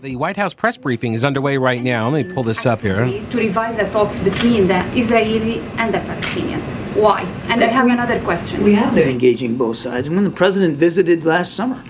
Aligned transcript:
The 0.00 0.14
White 0.14 0.36
House 0.36 0.54
press 0.54 0.76
briefing 0.76 1.14
is 1.14 1.24
underway 1.24 1.56
right 1.56 1.82
now. 1.82 2.08
Let 2.08 2.26
me 2.26 2.32
pull 2.32 2.44
this 2.44 2.64
up 2.66 2.82
here. 2.82 3.04
To 3.04 3.36
revive 3.36 3.76
the 3.76 3.90
talks 3.90 4.16
between 4.20 4.68
the 4.68 4.86
Israeli 4.96 5.60
and 5.76 5.92
the 5.92 5.98
Palestinians. 5.98 6.62
Why? 6.94 7.22
And 7.48 7.62
I 7.64 7.66
have 7.66 7.86
another 7.86 8.20
question. 8.22 8.62
We 8.62 8.74
have 8.74 8.94
been 8.94 9.08
engaging 9.08 9.56
both 9.56 9.76
sides. 9.76 10.06
And 10.06 10.14
when 10.14 10.24
the 10.24 10.30
president 10.30 10.78
visited 10.78 11.24
last 11.24 11.54
summer, 11.54 11.82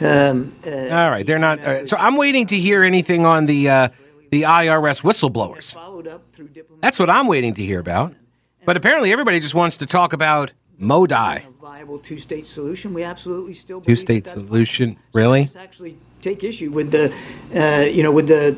um, 0.00 0.54
uh, 0.66 0.70
All 0.70 1.10
right, 1.10 1.24
they're 1.24 1.38
not. 1.38 1.60
Uh, 1.60 1.86
so 1.86 1.96
I'm 1.96 2.16
waiting 2.16 2.46
to 2.48 2.58
hear 2.58 2.82
anything 2.82 3.24
on 3.24 3.46
the 3.46 3.70
uh, 3.70 3.88
the 4.32 4.42
IRS 4.42 5.02
whistleblowers. 5.02 5.74
followed 5.74 6.08
up 6.08 6.22
through 6.34 6.48
diplomatic 6.48 6.80
That's 6.80 6.98
what 6.98 7.10
I'm 7.10 7.28
waiting 7.28 7.54
to 7.54 7.62
hear 7.62 7.78
about. 7.78 8.14
But 8.64 8.76
apparently, 8.76 9.12
everybody 9.12 9.38
just 9.38 9.54
wants 9.54 9.76
to 9.76 9.86
talk 9.86 10.12
about 10.12 10.52
Modi. 10.78 11.14
a 11.14 11.42
viable 11.60 11.98
two-state 11.98 12.46
solution. 12.46 12.94
We 12.94 13.02
absolutely 13.02 13.54
still 13.54 13.80
Two-state 13.80 14.24
that 14.24 14.34
that's 14.34 14.46
solution, 14.48 14.96
really? 15.12 15.50
Actually 15.56 15.98
take 16.20 16.44
issue 16.44 16.70
with 16.70 16.90
the, 16.90 17.12
uh, 17.54 17.80
you 17.80 18.02
know, 18.02 18.12
with 18.12 18.28
the 18.28 18.56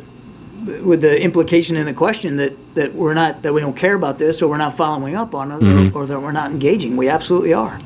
with 0.82 1.02
the 1.02 1.20
implication 1.20 1.76
in 1.76 1.84
the 1.84 1.92
question 1.92 2.36
that, 2.38 2.52
that 2.74 2.94
we're 2.94 3.12
not 3.12 3.42
that 3.42 3.52
we 3.52 3.60
don't 3.60 3.76
care 3.76 3.94
about 3.94 4.18
this 4.18 4.40
or 4.40 4.48
we're 4.48 4.56
not 4.56 4.76
following 4.76 5.14
up 5.14 5.34
on 5.34 5.52
it 5.52 5.60
Mm-hmm. 5.60 5.96
or 5.96 6.06
that 6.06 6.20
we're 6.20 6.32
not 6.32 6.50
engaging. 6.50 6.96
We 6.96 7.08
absolutely 7.08 7.52
are. 7.52 7.78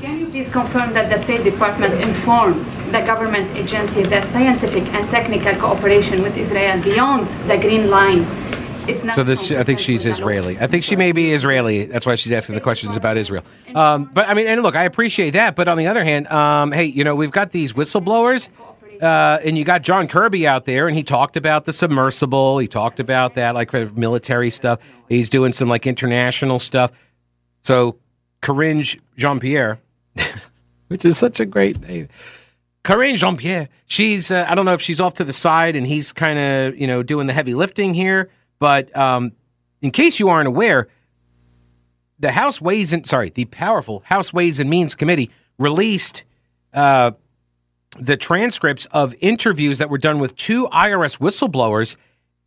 Can 0.00 0.18
you 0.20 0.26
please 0.26 0.50
confirm 0.50 0.92
that 0.92 1.08
the 1.08 1.22
State 1.24 1.44
Department 1.44 1.94
informed 2.04 2.66
the 2.92 3.00
government 3.00 3.56
agency 3.56 4.02
that 4.02 4.24
scientific 4.32 4.86
and 4.92 5.08
technical 5.10 5.54
cooperation 5.54 6.22
with 6.22 6.36
Israel 6.36 6.82
beyond 6.82 7.26
the 7.48 7.56
Green 7.56 7.88
Line 7.88 8.20
is 8.20 8.22
not 8.24 8.43
So 9.14 9.24
this, 9.24 9.50
I 9.50 9.62
think 9.62 9.78
she's 9.78 10.04
consistent 10.04 10.26
with 10.26 10.34
the 10.34 10.40
law? 10.40 10.40
Israeli. 10.40 10.58
I 10.58 10.66
think 10.66 10.84
she 10.84 10.96
may 10.96 11.12
be 11.12 11.32
Israeli. 11.32 11.84
That's 11.86 12.06
why 12.06 12.14
she's 12.16 12.32
asking 12.32 12.54
the 12.54 12.60
questions 12.60 12.96
about 12.96 13.16
Israel. 13.16 13.44
Um, 13.74 14.10
but 14.12 14.28
I 14.28 14.34
mean, 14.34 14.46
and 14.46 14.62
look, 14.62 14.76
I 14.76 14.84
appreciate 14.84 15.30
that. 15.30 15.56
But 15.56 15.68
on 15.68 15.78
the 15.78 15.86
other 15.86 16.04
hand, 16.04 16.26
um, 16.28 16.72
hey, 16.72 16.84
you 16.84 17.04
know, 17.04 17.14
we've 17.14 17.30
got 17.30 17.50
these 17.50 17.72
whistleblowers, 17.72 18.50
uh, 19.00 19.38
and 19.44 19.56
you 19.56 19.64
got 19.64 19.82
John 19.82 20.08
Kirby 20.08 20.46
out 20.46 20.64
there, 20.64 20.86
and 20.86 20.96
he 20.96 21.02
talked 21.02 21.36
about 21.36 21.64
the 21.64 21.72
submersible. 21.72 22.58
He 22.58 22.68
talked 22.68 23.00
about 23.00 23.34
that, 23.34 23.54
like 23.54 23.72
military 23.72 24.50
stuff. 24.50 24.80
He's 25.08 25.28
doing 25.28 25.52
some 25.52 25.68
like 25.68 25.86
international 25.86 26.58
stuff. 26.58 26.92
So 27.62 27.98
Karine 28.42 28.82
Jean 29.16 29.40
Pierre, 29.40 29.80
which 30.88 31.04
is 31.04 31.16
such 31.16 31.40
a 31.40 31.46
great 31.46 31.80
name. 31.80 32.08
Karine 32.84 33.16
Jean 33.16 33.36
Pierre. 33.36 33.70
She's 33.86 34.30
uh, 34.30 34.46
I 34.48 34.54
don't 34.54 34.66
know 34.66 34.74
if 34.74 34.82
she's 34.82 35.00
off 35.00 35.14
to 35.14 35.24
the 35.24 35.32
side 35.32 35.74
and 35.74 35.86
he's 35.86 36.12
kind 36.12 36.38
of 36.38 36.78
you 36.78 36.86
know 36.86 37.02
doing 37.02 37.26
the 37.26 37.32
heavy 37.32 37.54
lifting 37.54 37.94
here. 37.94 38.30
But 38.64 38.96
um, 38.96 39.32
in 39.82 39.90
case 39.90 40.18
you 40.18 40.30
aren't 40.30 40.48
aware, 40.48 40.88
the 42.18 42.32
House 42.32 42.62
Ways 42.62 42.94
and 42.94 43.06
sorry, 43.06 43.28
the 43.28 43.44
powerful 43.44 44.02
House 44.06 44.32
Ways 44.32 44.58
and 44.58 44.70
Means 44.70 44.94
Committee 44.94 45.30
released 45.58 46.24
uh, 46.72 47.10
the 47.98 48.16
transcripts 48.16 48.86
of 48.86 49.14
interviews 49.20 49.76
that 49.76 49.90
were 49.90 49.98
done 49.98 50.18
with 50.18 50.34
two 50.36 50.66
IRS 50.68 51.18
whistleblowers, 51.18 51.98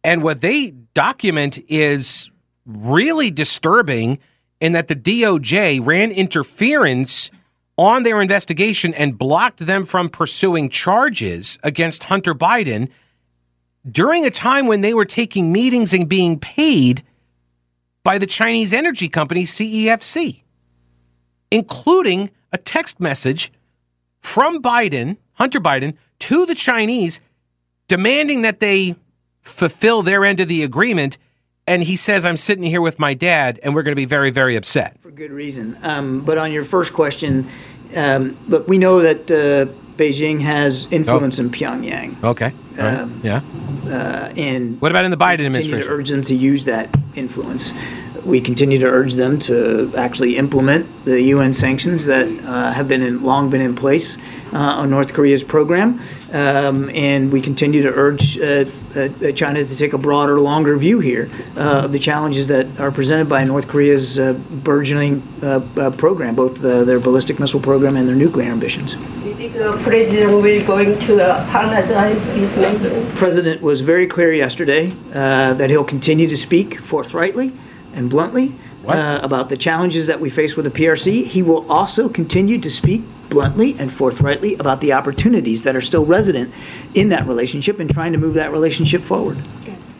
and 0.03 0.23
what 0.23 0.41
they 0.41 0.71
document 0.95 1.59
is 1.67 2.31
really 2.65 3.29
disturbing. 3.29 4.17
In 4.59 4.71
that 4.71 4.87
the 4.87 4.95
DOJ 4.95 5.85
ran 5.85 6.11
interference 6.11 7.29
on 7.77 8.01
their 8.01 8.23
investigation 8.23 8.91
and 8.95 9.19
blocked 9.19 9.59
them 9.59 9.85
from 9.85 10.09
pursuing 10.09 10.67
charges 10.69 11.59
against 11.61 12.05
Hunter 12.05 12.33
Biden 12.33 12.89
during 13.89 14.25
a 14.25 14.31
time 14.31 14.67
when 14.67 14.81
they 14.81 14.93
were 14.93 15.05
taking 15.05 15.51
meetings 15.51 15.93
and 15.93 16.07
being 16.07 16.39
paid 16.39 17.03
by 18.03 18.17
the 18.17 18.25
Chinese 18.25 18.73
energy 18.73 19.09
company 19.09 19.43
CEFC, 19.43 20.43
including 21.51 22.31
a 22.51 22.57
text 22.57 22.99
message 22.99 23.51
from 24.19 24.61
Biden, 24.61 25.17
Hunter 25.33 25.59
Biden, 25.59 25.95
to 26.19 26.45
the 26.45 26.55
Chinese 26.55 27.21
demanding 27.87 28.41
that 28.41 28.59
they 28.59 28.95
fulfill 29.41 30.01
their 30.01 30.25
end 30.25 30.39
of 30.39 30.47
the 30.47 30.63
agreement. 30.63 31.17
And 31.65 31.83
he 31.83 31.95
says, 31.95 32.25
I'm 32.25 32.37
sitting 32.37 32.63
here 32.63 32.81
with 32.81 32.99
my 32.99 33.13
dad, 33.13 33.59
and 33.61 33.75
we're 33.75 33.83
going 33.83 33.91
to 33.91 33.97
be 33.97 34.05
very, 34.05 34.31
very 34.31 34.55
upset. 34.55 34.97
For 35.01 35.11
good 35.11 35.31
reason. 35.31 35.77
Um, 35.81 36.21
but 36.23 36.37
on 36.37 36.51
your 36.51 36.63
first 36.63 36.93
question, 36.93 37.49
um, 37.95 38.37
look, 38.47 38.67
we 38.67 38.77
know 38.77 39.01
that 39.01 39.29
uh, 39.31 39.71
Beijing 39.97 40.41
has 40.41 40.87
influence 40.91 41.39
in 41.39 41.49
Pyongyang, 41.49 42.23
Okay. 42.23 42.53
Right. 42.77 42.99
Um, 42.99 43.19
yeah. 43.23 43.41
uh, 43.85 44.31
and 44.37 44.79
What 44.79 44.91
about 44.91 45.05
in 45.05 45.11
the 45.11 45.17
Biden 45.17 45.37
continue 45.37 45.51
to 45.51 45.57
administration? 45.59 45.91
urge 45.93 46.09
them 46.09 46.23
to 46.25 46.35
use 46.35 46.65
that 46.65 46.95
influence. 47.15 47.71
We 48.23 48.39
continue 48.41 48.77
to 48.79 48.85
urge 48.85 49.13
them 49.15 49.39
to 49.39 49.91
actually 49.97 50.37
implement 50.37 50.85
the 51.05 51.21
UN 51.33 51.53
sanctions 51.53 52.05
that 52.05 52.27
uh, 52.27 52.71
have 52.73 52.87
been 52.87 53.01
in, 53.01 53.23
long 53.23 53.49
been 53.49 53.61
in 53.61 53.75
place 53.75 54.17
on 54.53 54.89
North 54.89 55.13
Korea's 55.13 55.43
program, 55.43 56.01
um, 56.31 56.89
and 56.89 57.31
we 57.31 57.41
continue 57.41 57.81
to 57.83 57.89
urge 57.89 58.37
uh, 58.37 58.65
uh, 58.95 59.31
China 59.33 59.65
to 59.65 59.75
take 59.75 59.93
a 59.93 59.97
broader, 59.97 60.39
longer 60.39 60.77
view 60.77 60.99
here 60.99 61.29
uh, 61.55 61.85
of 61.85 61.91
the 61.91 61.99
challenges 61.99 62.47
that 62.47 62.67
are 62.79 62.91
presented 62.91 63.29
by 63.29 63.43
North 63.43 63.67
Korea's 63.67 64.19
uh, 64.19 64.33
burgeoning 64.63 65.21
uh, 65.41 65.59
uh, 65.77 65.91
program, 65.91 66.35
both 66.35 66.57
uh, 66.63 66.83
their 66.83 66.99
ballistic 66.99 67.39
missile 67.39 67.59
program 67.59 67.95
and 67.97 68.07
their 68.07 68.15
nuclear 68.15 68.49
ambitions. 68.49 68.93
Do 68.93 69.29
you 69.29 69.35
think 69.35 69.53
the 69.53 69.79
president 69.83 70.31
will 70.31 70.41
going 70.65 70.99
to 70.99 71.43
apologize 71.43 72.21
his 72.35 72.55
mention? 72.57 73.15
President 73.15 73.61
was 73.61 73.81
very 73.81 74.07
clear 74.07 74.33
yesterday 74.33 74.91
uh, 75.13 75.53
that 75.53 75.69
he'll 75.69 75.83
continue 75.83 76.27
to 76.27 76.37
speak 76.37 76.79
forthrightly 76.81 77.57
and 77.93 78.09
bluntly 78.09 78.55
uh, 78.87 79.19
about 79.21 79.49
the 79.49 79.57
challenges 79.57 80.07
that 80.07 80.19
we 80.19 80.29
face 80.29 80.55
with 80.55 80.65
the 80.65 80.71
PRC. 80.71 81.25
He 81.25 81.41
will 81.41 81.69
also 81.69 82.07
continue 82.07 82.59
to 82.59 82.69
speak 82.69 83.03
bluntly 83.29 83.75
and 83.79 83.93
forthrightly 83.93 84.55
about 84.55 84.81
the 84.81 84.93
opportunities 84.93 85.63
that 85.63 85.75
are 85.75 85.81
still 85.81 86.05
resident 86.05 86.53
in 86.93 87.09
that 87.09 87.27
relationship 87.27 87.79
and 87.79 87.89
trying 87.89 88.11
to 88.13 88.17
move 88.17 88.33
that 88.35 88.51
relationship 88.51 89.03
forward. 89.03 89.37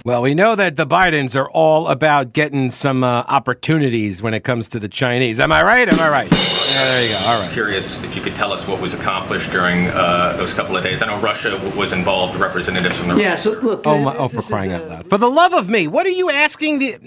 Well, 0.06 0.22
we 0.22 0.36
know 0.36 0.56
that 0.56 0.78
the 0.78 0.88
Bidens 0.88 1.36
are 1.36 1.50
all 1.50 1.90
about 1.90 2.32
getting 2.32 2.72
some 2.72 3.04
uh, 3.04 3.26
opportunities 3.28 4.22
when 4.22 4.34
it 4.34 4.46
comes 4.46 4.70
to 4.70 4.80
the 4.80 4.88
Chinese. 4.88 5.38
Am 5.38 5.52
I 5.52 5.62
right? 5.64 5.92
Am 5.92 6.00
I 6.00 6.10
right? 6.10 6.32
Yeah, 6.32 6.86
there 6.86 7.04
you 7.04 7.10
go. 7.10 7.20
All 7.26 7.42
right. 7.42 7.52
Curious 7.52 7.86
if 8.04 8.16
you 8.16 8.22
could 8.22 8.34
tell 8.34 8.54
us 8.54 8.66
what 8.68 8.80
was 8.80 8.94
accomplished 8.94 9.52
during 9.52 9.88
uh, 9.88 10.38
those 10.38 10.54
couple 10.54 10.78
of 10.78 10.84
days. 10.84 11.02
I 11.02 11.08
know 11.08 11.20
Russia 11.20 11.58
was 11.76 11.92
involved, 11.92 12.40
representatives 12.40 12.98
from 12.98 13.10
the. 13.10 13.16
Yeah, 13.16 13.36
so 13.36 13.52
look. 13.52 13.82
Oh, 13.84 13.98
uh, 13.98 14.02
my, 14.02 14.16
oh, 14.16 14.30
for 14.30 14.42
crying 14.44 14.72
a- 14.72 14.78
out 14.78 14.88
loud! 14.88 15.08
For 15.08 15.18
the 15.18 15.30
love 15.30 15.54
of 15.54 15.70
me, 15.70 15.90
what 15.90 16.06
are 16.06 16.12
you 16.12 16.30
asking? 16.30 16.80
The, 16.80 17.00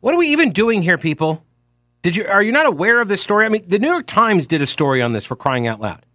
what 0.00 0.14
are 0.14 0.18
we 0.18 0.28
even 0.28 0.52
doing 0.52 0.80
here, 0.80 0.96
people? 0.96 1.44
Did 2.06 2.14
you 2.14 2.24
are 2.24 2.40
you 2.40 2.52
not 2.52 2.66
aware 2.66 3.00
of 3.00 3.08
this 3.08 3.20
story? 3.20 3.46
I 3.46 3.48
mean, 3.48 3.64
the 3.66 3.80
New 3.80 3.88
York 3.88 4.06
Times 4.06 4.46
did 4.46 4.62
a 4.62 4.66
story 4.66 5.02
on 5.02 5.12
this. 5.12 5.24
For 5.24 5.34
crying 5.34 5.66
out 5.66 5.80
loud, 5.80 6.06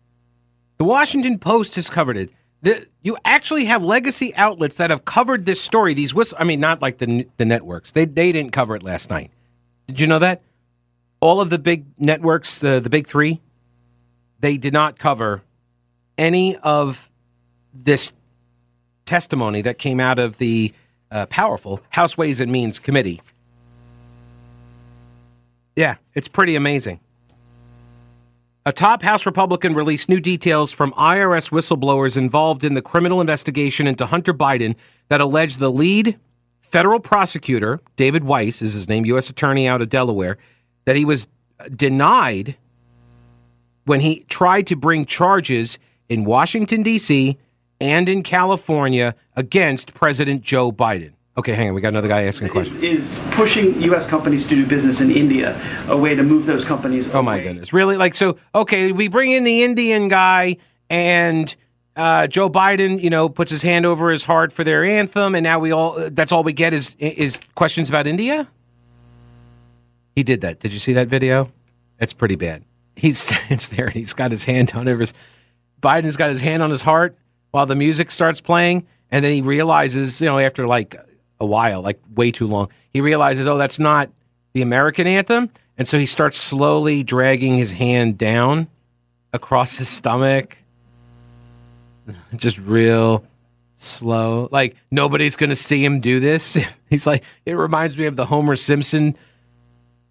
the 0.78 0.85
Washington 0.85 1.38
Post 1.38 1.75
has 1.75 1.90
covered 1.90 2.16
it. 2.16 2.31
The, 2.62 2.88
you 3.02 3.18
actually 3.25 3.66
have 3.66 3.84
legacy 3.84 4.34
outlets 4.35 4.78
that 4.78 4.90
have 4.90 5.03
covered 5.03 5.46
this 5.46 5.59
story. 5.59 5.94
These 5.94 6.13
whistle, 6.13 6.38
I 6.40 6.46
mean, 6.46 6.62
not 6.62 6.81
like 6.81 7.00
the 7.00 7.28
the 7.35 7.44
networks. 7.44 7.91
They 7.91 8.06
they 8.06 8.31
didn't 8.31 8.53
cover 8.53 8.78
it 8.78 8.84
last 8.84 9.09
night. 9.09 9.31
Did 9.88 10.00
you 10.00 10.07
know 10.07 10.19
that? 10.19 10.41
All 11.19 11.41
of 11.41 11.50
the 11.50 11.59
big 11.59 11.84
networks, 11.97 12.59
the 12.59 12.80
the 12.80 12.90
big 12.90 13.06
three, 13.06 13.41
they 14.39 14.56
did 14.56 14.71
not 14.71 14.98
cover 14.98 15.42
any 16.18 16.56
of 16.56 17.12
this 17.74 18.13
testimony 19.04 19.60
that 19.63 19.77
came 19.77 20.00
out 20.00 20.19
of 20.19 20.38
the 20.38 20.71
uh, 21.12 21.25
powerful 21.25 21.81
House 21.89 22.18
Ways 22.18 22.39
and 22.39 22.50
Means 22.50 22.80
Committee. 22.80 23.21
Yeah, 25.81 25.95
it's 26.13 26.28
pretty 26.28 26.56
amazing. 26.56 27.00
A 28.68 28.72
top 28.72 29.01
House 29.01 29.25
Republican 29.25 29.74
released 29.74 30.10
new 30.10 30.19
details 30.19 30.72
from 30.72 30.92
IRS 30.92 31.50
whistleblowers 31.50 32.16
involved 32.16 32.63
in 32.63 32.75
the 32.75 32.83
criminal 32.83 33.19
investigation 33.19 33.88
into 33.88 34.06
Hunter 34.06 34.31
Biden 34.31 34.75
that 35.07 35.22
alleged 35.22 35.57
the 35.57 35.72
lead 35.72 36.19
federal 36.60 37.00
prosecutor, 37.00 37.80
David 37.95 38.24
Weiss 38.24 38.62
is 38.62 38.75
his 38.75 38.88
name, 38.88 39.06
U.S. 39.06 39.31
Attorney 39.31 39.68
out 39.68 39.81
of 39.81 39.89
Delaware, 39.89 40.38
that 40.86 40.95
he 40.95 41.04
was 41.04 41.25
denied 41.75 42.57
when 43.86 44.01
he 44.01 44.19
tried 44.30 44.68
to 44.68 44.75
bring 44.75 45.04
charges 45.04 45.80
in 46.10 46.25
Washington, 46.25 46.84
D.C. 46.84 47.39
and 47.80 48.07
in 48.07 48.22
California 48.22 49.16
against 49.36 49.95
President 49.95 50.44
Joe 50.44 50.72
Biden. 50.72 51.13
Okay, 51.38 51.54
hang 51.54 51.69
on. 51.69 51.75
We 51.75 51.81
got 51.81 51.89
another 51.89 52.10
guy 52.10 52.24
asking 52.24 52.50
questions. 52.50 52.83
is 52.83 53.18
pushing 53.31 53.81
U.S. 53.83 54.06
companies 54.06 54.44
to 54.44 54.50
do 54.56 54.66
business 54.66 55.00
in 55.00 55.12
India, 55.12 55.60
a 55.88 55.95
way 55.95 56.13
to 56.13 56.24
move 56.24 56.45
those 56.45 56.66
companies. 56.66 57.07
Oh 57.13 57.22
my 57.22 57.39
goodness. 57.39 57.72
Really? 57.72 57.95
Like 57.95 58.16
so 58.16 58.38
okay, 58.54 58.92
we 58.92 59.07
bring 59.07 59.31
in 59.31 59.44
the 59.45 59.63
Indian 59.63 60.10
guy 60.10 60.57
and 60.89 61.56
uh, 61.95 62.28
Joe 62.28 62.50
Biden, 62.50 63.01
you 63.01 63.10
know, 63.10 63.30
puts 63.30 63.50
his 63.51 63.63
hand 63.63 63.86
over 63.86 64.12
his 64.12 64.24
heart 64.25 64.51
for 64.51 64.63
their 64.63 64.83
anthem, 64.83 65.36
and 65.36 65.44
now 65.44 65.60
we 65.60 65.72
all 65.72 66.10
that's 66.12 66.31
all 66.31 66.44
we 66.44 66.54
get 66.54 66.74
is 66.74 66.95
is 67.00 67.39
questions 67.56 67.89
about 67.89 68.07
India. 68.07 68.48
He 70.16 70.24
did 70.24 70.42
that. 70.42 70.60
Did 70.60 70.74
you 70.74 70.80
see 70.80 70.94
that 70.94 71.07
video? 71.07 71.51
It's 72.00 72.13
pretty 72.13 72.36
bad. 72.36 72.66
He 72.95 73.12
stands 73.13 73.69
there 73.69 73.86
and 73.86 73.95
he's 73.95 74.13
got 74.13 74.31
his 74.31 74.44
hand 74.45 74.74
on 74.75 74.88
over 74.88 75.00
his. 75.00 75.13
Biden's 75.81 76.18
got 76.18 76.30
his 76.30 76.42
hand 76.42 76.62
on 76.62 76.69
his 76.69 76.81
heart 76.81 77.18
while 77.51 77.66
the 77.66 77.75
music 77.75 78.12
starts 78.12 78.39
playing, 78.42 78.86
and 79.10 79.24
then 79.25 79.34
he 79.34 79.42
realizes, 79.42 80.22
you 80.22 80.27
know, 80.27 80.38
after 80.38 80.68
like 80.68 80.95
a 81.41 81.45
while, 81.45 81.81
like 81.81 81.99
way 82.15 82.31
too 82.31 82.47
long, 82.47 82.69
he 82.93 83.01
realizes, 83.01 83.47
oh, 83.47 83.57
that's 83.57 83.79
not 83.79 84.09
the 84.53 84.61
American 84.61 85.07
anthem, 85.07 85.49
and 85.77 85.88
so 85.88 85.97
he 85.97 86.05
starts 86.05 86.38
slowly 86.38 87.03
dragging 87.03 87.57
his 87.57 87.73
hand 87.73 88.17
down 88.17 88.69
across 89.33 89.77
his 89.77 89.89
stomach, 89.89 90.57
just 92.35 92.57
real 92.59 93.25
slow. 93.75 94.47
Like 94.51 94.75
nobody's 94.91 95.35
gonna 95.35 95.55
see 95.55 95.83
him 95.83 95.99
do 95.99 96.19
this. 96.19 96.57
He's 96.89 97.07
like, 97.07 97.23
it 97.45 97.53
reminds 97.53 97.97
me 97.97 98.05
of 98.05 98.15
the 98.15 98.25
Homer 98.27 98.55
Simpson 98.55 99.17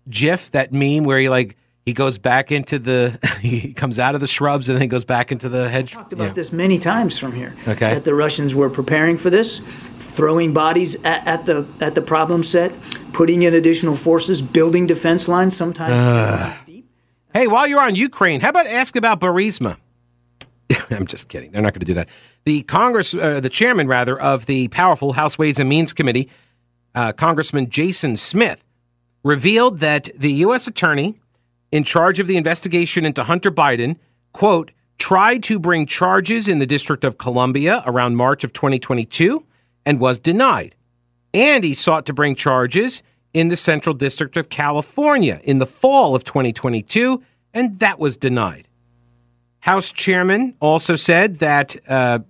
GIF, 0.09 0.51
that 0.51 0.73
meme 0.73 1.05
where 1.05 1.19
he 1.19 1.29
like 1.29 1.57
he 1.87 1.93
goes 1.93 2.19
back 2.19 2.53
into 2.53 2.79
the 2.79 3.19
he 3.41 3.73
comes 3.73 3.99
out 3.99 4.15
of 4.15 4.21
the 4.21 4.27
shrubs 4.27 4.69
and 4.69 4.77
then 4.77 4.83
he 4.83 4.89
goes 4.89 5.05
back 5.05 5.33
into 5.33 5.49
the 5.49 5.69
hedge. 5.69 5.93
talked 5.93 6.13
about 6.13 6.35
this 6.35 6.53
many 6.53 6.79
times 6.79 7.19
from 7.19 7.33
here. 7.33 7.57
Okay. 7.67 7.95
That 7.95 8.05
the 8.05 8.15
Russians 8.15 8.55
were 8.55 8.71
preparing 8.71 9.19
for 9.19 9.31
this, 9.31 9.61
throwing 10.13 10.53
bodies 10.53 10.97
at, 11.05 11.27
at 11.27 11.47
the 11.47 11.67
at 11.81 11.95
the 11.95 12.03
problem 12.03 12.45
set, 12.45 12.73
putting 13.13 13.43
in 13.43 13.55
additional 13.55 13.97
forces, 13.97 14.43
building 14.43 14.87
defense 14.87 15.29
lines. 15.29 15.57
Sometimes. 15.57 16.57
Hey, 17.33 17.47
while 17.47 17.67
you're 17.67 17.81
on 17.81 17.95
Ukraine, 17.95 18.41
how 18.41 18.49
about 18.49 18.67
ask 18.67 18.97
about 18.97 19.21
Burisma? 19.21 19.77
I'm 20.91 21.07
just 21.07 21.29
kidding. 21.29 21.53
They're 21.53 21.63
not 21.63 21.73
going 21.73 21.81
to 21.81 21.87
do 21.87 21.95
that. 21.95 22.09
The 22.45 22.63
Congress, 22.63 23.15
uh, 23.15 23.39
the 23.39 23.49
chairman 23.49 23.87
rather 23.87 24.21
of 24.21 24.47
the 24.47 24.67
powerful 24.69 25.13
House 25.13 25.39
Ways 25.39 25.61
and 25.61 25.69
Means 25.69 25.93
Committee, 25.93 26.29
uh, 26.95 27.13
Congressman 27.13 27.71
Jason 27.71 28.17
Smith, 28.17 28.65
revealed 29.23 29.79
that 29.79 30.09
the 30.17 30.33
U.S. 30.33 30.67
attorney 30.67 31.21
in 31.73 31.85
charge 31.85 32.21
of 32.21 32.27
the 32.27 32.37
investigation 32.37 33.05
into 33.05 33.25
Hunter 33.25 33.51
Biden, 33.51 33.97
quote, 34.33 34.73
tried 34.99 35.43
to 35.45 35.59
bring 35.59 35.87
charges 35.87 36.47
in 36.47 36.59
the 36.59 36.67
District 36.67 37.05
of 37.05 37.19
Columbia 37.19 37.83
around 37.87 38.17
March 38.17 38.45
of 38.45 38.53
2022 38.53 39.45
and 39.87 39.99
was 39.99 40.19
denied. 40.19 40.75
And 41.33 41.65
he 41.65 41.75
sought 41.75 42.07
to 42.07 42.13
bring 42.13 42.35
charges 42.35 43.03
in 43.33 43.49
the 43.49 43.57
Central 43.57 43.95
District 43.95 44.37
of 44.37 44.49
California 44.49 45.41
in 45.45 45.59
the 45.59 45.67
fall 45.67 46.15
of 46.15 46.25
2022, 46.25 47.23
and 47.55 47.79
that 47.79 47.99
was 47.99 48.17
denied. 48.17 48.69
House 49.61 49.93
Chairman 49.93 50.55
also 50.61 50.97
said 50.97 51.37
that 51.37 51.77
uh, 51.89 52.21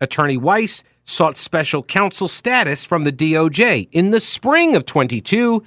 Attorney 0.00 0.36
Weiss 0.36 0.82
sought 1.04 1.36
special 1.36 1.82
counsel 1.82 2.28
status 2.28 2.84
from 2.84 3.04
the 3.04 3.12
DOJ 3.12 3.88
in 3.92 4.10
the 4.10 4.20
spring 4.20 4.76
of 4.76 4.84
22. 4.84 5.62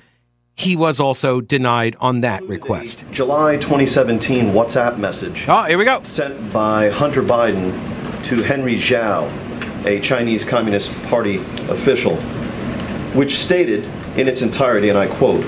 He 0.55 0.75
was 0.75 0.99
also 0.99 1.41
denied 1.41 1.95
on 1.99 2.21
that 2.21 2.43
request. 2.43 3.05
July 3.11 3.57
2017 3.57 4.47
WhatsApp 4.53 4.99
message 4.99 5.45
Oh, 5.47 5.63
here 5.63 5.77
we 5.77 5.85
go. 5.85 6.03
sent 6.03 6.51
by 6.53 6.89
Hunter 6.89 7.23
Biden 7.23 7.71
to 8.25 8.43
Henry 8.43 8.75
Zhao, 8.77 9.85
a 9.85 9.99
Chinese 10.01 10.43
Communist 10.43 10.91
Party 11.03 11.37
official, 11.69 12.15
which 13.13 13.39
stated 13.39 13.85
in 14.17 14.27
its 14.27 14.41
entirety, 14.41 14.89
and 14.89 14.97
I 14.97 15.07
quote, 15.07 15.43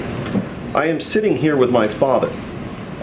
I 0.75 0.87
am 0.87 0.99
sitting 0.99 1.35
here 1.35 1.57
with 1.57 1.69
my 1.69 1.87
father, 1.87 2.29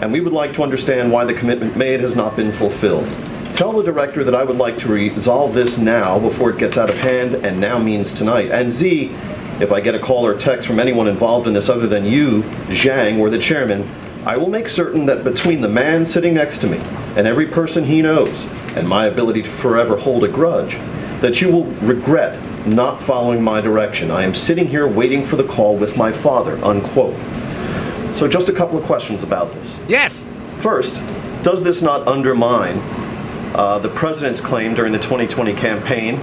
and 0.01 0.11
we 0.11 0.19
would 0.19 0.33
like 0.33 0.53
to 0.55 0.63
understand 0.63 1.11
why 1.11 1.23
the 1.23 1.33
commitment 1.33 1.77
made 1.77 2.01
has 2.01 2.15
not 2.15 2.35
been 2.35 2.51
fulfilled. 2.51 3.07
Tell 3.53 3.71
the 3.71 3.83
director 3.83 4.23
that 4.25 4.35
I 4.35 4.43
would 4.43 4.57
like 4.57 4.77
to 4.79 4.87
resolve 4.87 5.53
this 5.53 5.77
now 5.77 6.19
before 6.19 6.49
it 6.49 6.57
gets 6.57 6.77
out 6.77 6.89
of 6.89 6.97
hand, 6.97 7.35
and 7.35 7.59
now 7.61 7.77
means 7.79 8.11
tonight. 8.11 8.49
And 8.51 8.71
Z, 8.71 9.15
if 9.61 9.71
I 9.71 9.79
get 9.79 9.93
a 9.93 9.99
call 9.99 10.25
or 10.25 10.35
text 10.35 10.67
from 10.67 10.79
anyone 10.79 11.07
involved 11.07 11.47
in 11.47 11.53
this 11.53 11.69
other 11.69 11.85
than 11.87 12.03
you, 12.03 12.41
Zhang, 12.69 13.19
or 13.19 13.29
the 13.29 13.37
chairman, 13.37 13.87
I 14.25 14.35
will 14.35 14.49
make 14.49 14.67
certain 14.67 15.05
that 15.05 15.23
between 15.23 15.61
the 15.61 15.67
man 15.67 16.03
sitting 16.03 16.33
next 16.33 16.61
to 16.61 16.67
me 16.67 16.79
and 17.15 17.27
every 17.27 17.45
person 17.45 17.83
he 17.83 18.01
knows, 18.01 18.35
and 18.75 18.87
my 18.87 19.05
ability 19.05 19.43
to 19.43 19.51
forever 19.57 19.97
hold 19.97 20.23
a 20.23 20.27
grudge, 20.27 20.73
that 21.21 21.41
you 21.41 21.51
will 21.51 21.65
regret 21.81 22.39
not 22.67 23.03
following 23.03 23.41
my 23.43 23.61
direction. 23.61 24.09
I 24.09 24.23
am 24.23 24.33
sitting 24.33 24.67
here 24.67 24.87
waiting 24.87 25.23
for 25.25 25.35
the 25.35 25.43
call 25.43 25.77
with 25.77 25.95
my 25.95 26.11
father, 26.11 26.57
unquote. 26.63 27.15
So 28.15 28.27
just 28.27 28.49
a 28.49 28.53
couple 28.53 28.79
of 28.79 28.85
questions 28.85 29.21
about 29.21 29.53
this. 29.53 29.67
Yes. 29.87 30.29
First, 30.61 30.95
does 31.43 31.61
this 31.61 31.83
not 31.83 32.07
undermine 32.07 32.79
uh, 33.55 33.79
the 33.79 33.89
president's 33.89 34.39
claim 34.41 34.73
during 34.73 34.91
the 34.91 34.99
2020 34.99 35.53
campaign 35.55 36.15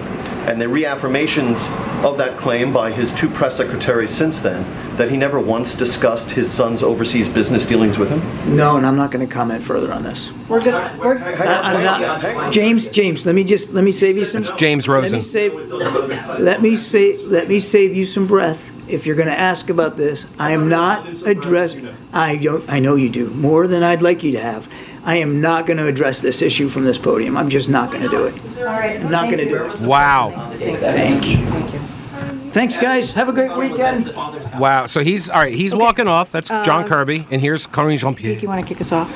and 0.48 0.60
the 0.60 0.64
reaffirmations 0.64 1.58
of 2.04 2.16
that 2.16 2.38
claim 2.38 2.72
by 2.72 2.90
his 2.90 3.12
two 3.12 3.28
press 3.28 3.56
secretaries 3.56 4.10
since 4.16 4.40
then 4.40 4.64
that 4.96 5.10
he 5.10 5.16
never 5.16 5.38
once 5.38 5.74
discussed 5.74 6.30
his 6.30 6.50
son's 6.50 6.82
overseas 6.82 7.28
business 7.28 7.66
dealings 7.66 7.98
with 7.98 8.08
him? 8.08 8.56
No, 8.56 8.76
and 8.76 8.86
I'm 8.86 8.96
not 8.96 9.10
going 9.10 9.26
to 9.26 9.32
comment 9.32 9.62
further 9.62 9.92
on 9.92 10.02
this. 10.02 10.30
We're 10.48 10.60
good. 10.60 10.72
We're, 10.98 11.18
I- 11.18 11.74
I'm 11.74 11.82
not- 11.84 12.52
James, 12.52 12.86
James, 12.88 13.26
let 13.26 13.34
me 13.34 13.44
just 13.44 13.70
let 13.70 13.84
me 13.84 13.92
save 13.92 14.16
you 14.16 14.24
some. 14.24 14.40
It's 14.40 14.50
James 14.52 14.88
Let 14.88 14.94
Rosen. 14.94 15.18
me 15.18 15.24
save. 15.24 15.54
Let 15.54 16.62
me 16.62 16.76
say. 16.76 17.16
Let 17.18 17.48
me 17.48 17.60
save 17.60 17.94
you 17.94 18.06
some 18.06 18.26
breath. 18.26 18.58
If 18.88 19.04
you're 19.04 19.16
going 19.16 19.28
to 19.28 19.38
ask 19.38 19.68
about 19.68 19.96
this, 19.96 20.26
I 20.38 20.52
am 20.52 20.68
not 20.68 21.06
addressing. 21.26 21.88
I 22.12 22.36
don't. 22.36 22.68
I 22.68 22.78
know 22.78 22.94
you 22.94 23.08
do 23.10 23.28
more 23.30 23.66
than 23.66 23.82
I'd 23.82 24.02
like 24.02 24.22
you 24.22 24.32
to 24.32 24.40
have. 24.40 24.66
I 25.04 25.16
am 25.16 25.40
not 25.40 25.66
going 25.66 25.76
to 25.76 25.86
address 25.86 26.20
this 26.20 26.42
issue 26.42 26.68
from 26.68 26.84
this 26.84 26.98
podium. 26.98 27.36
I'm 27.36 27.50
just 27.50 27.68
not 27.68 27.90
going 27.90 28.02
to 28.02 28.08
do 28.08 28.24
it. 28.24 28.42
all 28.58 28.64
right. 28.64 29.00
I'm 29.00 29.10
not 29.10 29.30
going 29.30 29.38
to 29.38 29.48
do 29.48 29.64
it. 29.64 29.80
Wow. 29.80 30.50
Thank 30.58 31.26
you. 31.26 32.52
Thanks, 32.52 32.76
guys. 32.76 33.12
Have 33.12 33.28
a 33.28 33.32
great 33.32 33.54
weekend. 33.56 34.14
Wow. 34.58 34.86
So 34.86 35.00
he's 35.00 35.28
all 35.28 35.40
right. 35.40 35.54
He's 35.54 35.74
walking 35.74 36.08
off. 36.08 36.32
That's 36.32 36.48
John 36.48 36.86
Kirby, 36.86 37.26
and 37.30 37.40
here's 37.40 37.66
Karine 37.66 37.98
Jean 37.98 38.14
Pierre. 38.14 38.38
You 38.38 38.48
want 38.48 38.60
to 38.60 38.66
kick 38.66 38.80
us 38.80 38.90
off? 38.92 39.10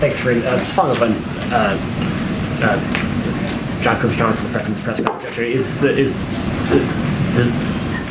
Thanks, 0.00 0.18
Karine. 0.20 0.44
Uh, 0.44 0.58
just 0.58 0.72
following 0.72 0.96
up 0.96 1.02
on 1.02 1.12
uh, 1.52 2.58
uh, 2.62 3.82
John 3.82 4.00
Kirby 4.00 4.16
Johnson, 4.16 4.44
the 4.46 4.50
president's 4.52 4.82
press 4.82 5.00
conference. 5.00 5.38
Is 5.38 5.80
the 5.80 5.96
is 5.96 6.12
does 7.34 7.67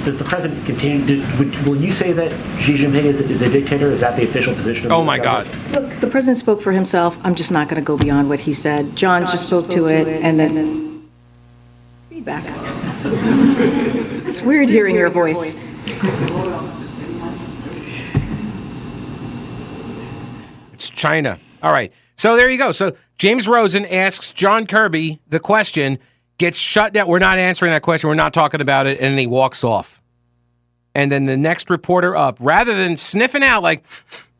does 0.07 0.17
the 0.17 0.23
president 0.23 0.65
continue? 0.65 1.05
To, 1.05 1.37
would, 1.37 1.67
will 1.67 1.81
you 1.81 1.93
say 1.93 2.13
that 2.13 2.31
Xi 2.61 2.77
Jinping 2.77 3.03
is, 3.03 3.19
is 3.19 3.41
a 3.41 3.49
dictator? 3.49 3.91
Is 3.91 3.99
that 3.99 4.15
the 4.15 4.27
official 4.27 4.55
position? 4.55 4.85
Of 4.85 4.93
Oh 4.93 4.99
the 4.99 5.05
my 5.05 5.19
government? 5.19 5.73
God. 5.73 5.83
Look, 5.83 5.99
the 5.99 6.07
president 6.07 6.37
spoke 6.37 6.61
for 6.61 6.71
himself. 6.71 7.17
I'm 7.23 7.35
just 7.35 7.51
not 7.51 7.67
going 7.67 7.81
to 7.81 7.85
go 7.85 7.97
beyond 7.97 8.29
what 8.29 8.39
he 8.39 8.53
said. 8.53 8.95
John 8.95 9.25
just 9.25 9.47
spoke 9.47 9.69
to 9.71 9.87
it, 9.87 10.07
and 10.07 10.39
then 10.39 11.09
feedback. 12.09 12.45
It's 14.25 14.41
weird 14.41 14.69
hearing 14.69 14.95
your 14.95 15.09
voice. 15.09 15.69
It's 20.71 20.89
China. 20.89 21.37
All 21.61 21.73
right. 21.73 21.91
So 22.15 22.37
there 22.37 22.49
you 22.49 22.57
go. 22.57 22.71
So 22.71 22.95
James 23.17 23.45
Rosen 23.45 23.85
asks 23.85 24.31
John 24.31 24.67
Kirby 24.67 25.19
the 25.27 25.41
question, 25.41 25.99
gets 26.37 26.57
shut 26.57 26.93
down. 26.93 27.07
We're 27.07 27.19
not 27.19 27.39
answering 27.39 27.71
that 27.71 27.81
question. 27.81 28.07
We're 28.07 28.15
not 28.15 28.33
talking 28.33 28.61
about 28.61 28.87
it. 28.87 28.99
And 28.99 29.11
then 29.11 29.17
he 29.17 29.27
walks 29.27 29.63
off. 29.63 30.01
And 30.95 31.11
then 31.11 31.25
the 31.25 31.37
next 31.37 31.69
reporter 31.69 32.15
up, 32.15 32.37
rather 32.39 32.75
than 32.75 32.97
sniffing 32.97 33.43
out 33.43 33.61
like, 33.63 33.85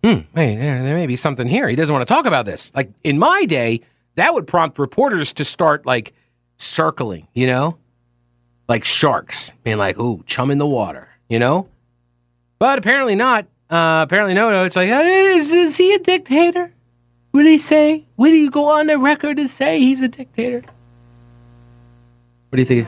hmm, 0.03 0.21
hey, 0.35 0.55
there, 0.55 0.81
there 0.83 0.95
may 0.95 1.05
be 1.05 1.15
something 1.15 1.47
here. 1.47 1.67
He 1.67 1.75
doesn't 1.75 1.93
want 1.93 2.07
to 2.07 2.11
talk 2.11 2.25
about 2.25 2.45
this. 2.45 2.73
Like 2.75 2.89
in 3.03 3.19
my 3.19 3.45
day, 3.45 3.81
that 4.15 4.33
would 4.33 4.47
prompt 4.47 4.79
reporters 4.79 5.33
to 5.33 5.45
start 5.45 5.85
like 5.85 6.13
circling, 6.57 7.27
you 7.33 7.47
know? 7.47 7.77
Like 8.67 8.83
sharks, 8.83 9.51
being 9.63 9.77
like, 9.77 9.97
ooh, 9.97 10.23
chum 10.25 10.51
in 10.51 10.57
the 10.57 10.67
water, 10.67 11.09
you 11.29 11.39
know? 11.39 11.69
But 12.59 12.79
apparently 12.79 13.15
not. 13.15 13.45
Uh, 13.69 14.01
apparently 14.03 14.33
no, 14.33 14.49
no. 14.49 14.63
It's 14.63 14.75
like, 14.75 14.89
is, 14.89 15.51
is 15.51 15.77
he 15.77 15.93
a 15.93 15.99
dictator? 15.99 16.73
Would 17.33 17.45
he 17.45 17.57
say? 17.57 18.07
Would 18.17 18.31
he 18.31 18.49
go 18.49 18.65
on 18.65 18.87
the 18.87 18.97
record 18.97 19.37
to 19.37 19.47
say 19.47 19.79
he's 19.79 20.01
a 20.01 20.07
dictator? 20.07 20.63
What 22.49 22.55
do 22.55 22.61
you 22.61 22.65
think? 22.65 22.87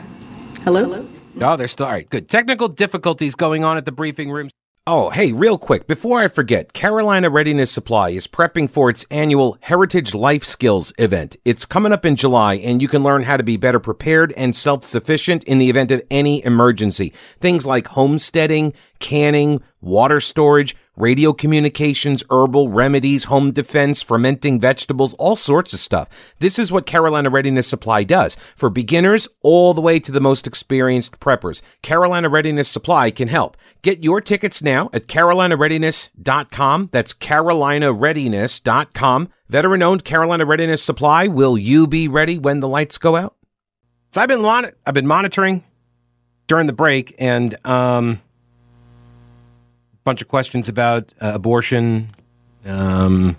Hello? 0.64 1.06
Oh, 1.42 1.58
they're 1.58 1.68
still 1.68 1.86
all 1.86 1.92
right. 1.92 2.10
Good. 2.10 2.30
Technical 2.30 2.70
difficulties 2.70 3.36
going 3.36 3.66
on 3.66 3.76
at 3.76 3.84
the 3.84 3.92
briefing 3.92 4.32
room. 4.32 4.50
Oh, 4.88 5.10
hey, 5.10 5.34
real 5.34 5.58
quick, 5.58 5.86
before 5.86 6.22
I 6.22 6.30
forget, 6.30 6.72
Carolina 6.72 7.30
Readiness 7.30 7.70
Supply 7.70 8.10
is 8.10 8.26
prepping 8.26 8.70
for 8.70 8.90
its 8.90 9.06
annual 9.12 9.58
Heritage 9.62 10.16
Life 10.16 10.44
Skills 10.46 10.94
event. 10.98 11.36
It's 11.44 11.66
coming 11.66 11.92
up 11.92 12.06
in 12.06 12.16
July, 12.16 12.56
and 12.56 12.82
you 12.82 12.88
can 12.88 13.04
learn 13.04 13.24
how 13.24 13.38
to 13.38 13.44
be 13.44 13.58
better 13.58 13.80
prepared 13.80 14.32
and 14.38 14.56
self 14.56 14.86
sufficient 14.86 15.44
in 15.44 15.60
the 15.60 15.70
event 15.70 15.92
of 15.92 16.02
any 16.10 16.44
emergency. 16.44 17.14
Things 17.40 17.66
like 17.66 17.90
homesteading, 17.90 18.74
canning, 19.00 19.62
water 19.82 20.22
storage, 20.22 20.76
radio 21.00 21.34
communications, 21.34 22.24
herbal 22.30 22.70
remedies, 22.70 23.24
home 23.24 23.52
defense, 23.52 24.02
fermenting 24.02 24.60
vegetables, 24.60 25.14
all 25.16 25.36
sorts 25.36 25.74
of 25.74 25.80
stuff. 25.80 26.08
This 26.40 26.60
is 26.60 26.72
what 26.72 26.86
Carolina 26.86 27.30
Readiness 27.30 27.68
Supply 27.68 28.04
does 28.04 28.36
for 28.56 28.70
beginners 28.70 29.28
all 29.42 29.74
the 29.74 29.82
way 29.82 30.00
to 30.00 30.12
the 30.12 30.20
most 30.20 30.46
experienced 30.46 31.20
preppers. 31.20 31.62
Carolina 31.82 32.30
Readiness 32.30 32.68
Supply 32.68 33.10
can 33.12 33.30
help. 33.30 33.56
Get 33.82 34.04
your 34.04 34.20
tickets 34.20 34.62
now 34.62 34.90
at 34.94 35.08
carolinareadiness.com. 35.08 36.90
That's 36.92 37.14
carolinareadiness.com. 37.14 39.30
veteran 39.48 39.82
owned 39.82 40.04
Carolina 40.04 40.46
Readiness 40.46 40.84
Supply. 40.84 41.28
Will 41.28 41.58
you 41.58 41.88
be 41.88 42.10
ready 42.10 42.38
when 42.38 42.60
the 42.60 42.68
lights 42.68 42.98
go 42.98 43.16
out? 43.16 43.38
So 44.12 44.20
I've 44.22 44.28
been 44.28 44.44
I've 44.44 44.94
been 44.94 45.08
monitoring 45.08 45.64
during 46.48 46.68
the 46.68 46.74
break 46.74 47.16
and 47.20 47.56
um, 47.66 48.22
bunch 50.10 50.24
of 50.24 50.28
questions 50.28 50.68
about 50.68 51.14
uh, 51.22 51.34
abortion. 51.36 52.10
Um, 52.66 53.38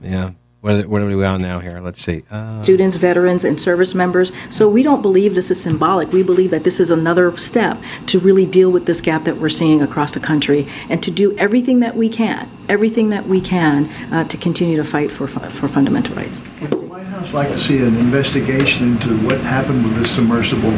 yeah, 0.00 0.32
what 0.62 0.74
are, 0.74 0.88
what 0.88 1.00
are 1.00 1.06
we 1.06 1.24
on 1.24 1.40
now 1.40 1.60
here? 1.60 1.78
Let's 1.78 2.02
see. 2.02 2.24
Uh, 2.28 2.60
students, 2.64 2.96
veterans, 2.96 3.44
and 3.44 3.60
service 3.60 3.94
members. 3.94 4.32
So 4.50 4.68
we 4.68 4.82
don't 4.82 5.00
believe 5.00 5.36
this 5.36 5.48
is 5.52 5.60
symbolic. 5.60 6.10
We 6.10 6.24
believe 6.24 6.50
that 6.50 6.64
this 6.64 6.80
is 6.80 6.90
another 6.90 7.36
step 7.38 7.80
to 8.06 8.18
really 8.18 8.46
deal 8.46 8.72
with 8.72 8.86
this 8.86 9.00
gap 9.00 9.22
that 9.26 9.40
we're 9.40 9.48
seeing 9.48 9.80
across 9.80 10.10
the 10.10 10.18
country 10.18 10.68
and 10.88 11.00
to 11.04 11.12
do 11.12 11.38
everything 11.38 11.78
that 11.80 11.96
we 11.96 12.08
can, 12.08 12.50
everything 12.68 13.10
that 13.10 13.28
we 13.28 13.40
can 13.40 13.88
uh, 14.12 14.26
to 14.26 14.36
continue 14.36 14.76
to 14.76 14.82
fight 14.82 15.12
for, 15.12 15.28
for 15.28 15.68
fundamental 15.68 16.16
rights. 16.16 16.42
Would 16.60 16.72
the 16.72 16.86
White 16.86 17.06
House 17.06 17.32
like 17.32 17.50
to 17.50 17.60
see 17.60 17.78
an 17.78 17.96
investigation 17.96 18.94
into 18.94 19.24
what 19.24 19.40
happened 19.42 19.84
with 19.84 20.02
this 20.02 20.10
submersible? 20.16 20.72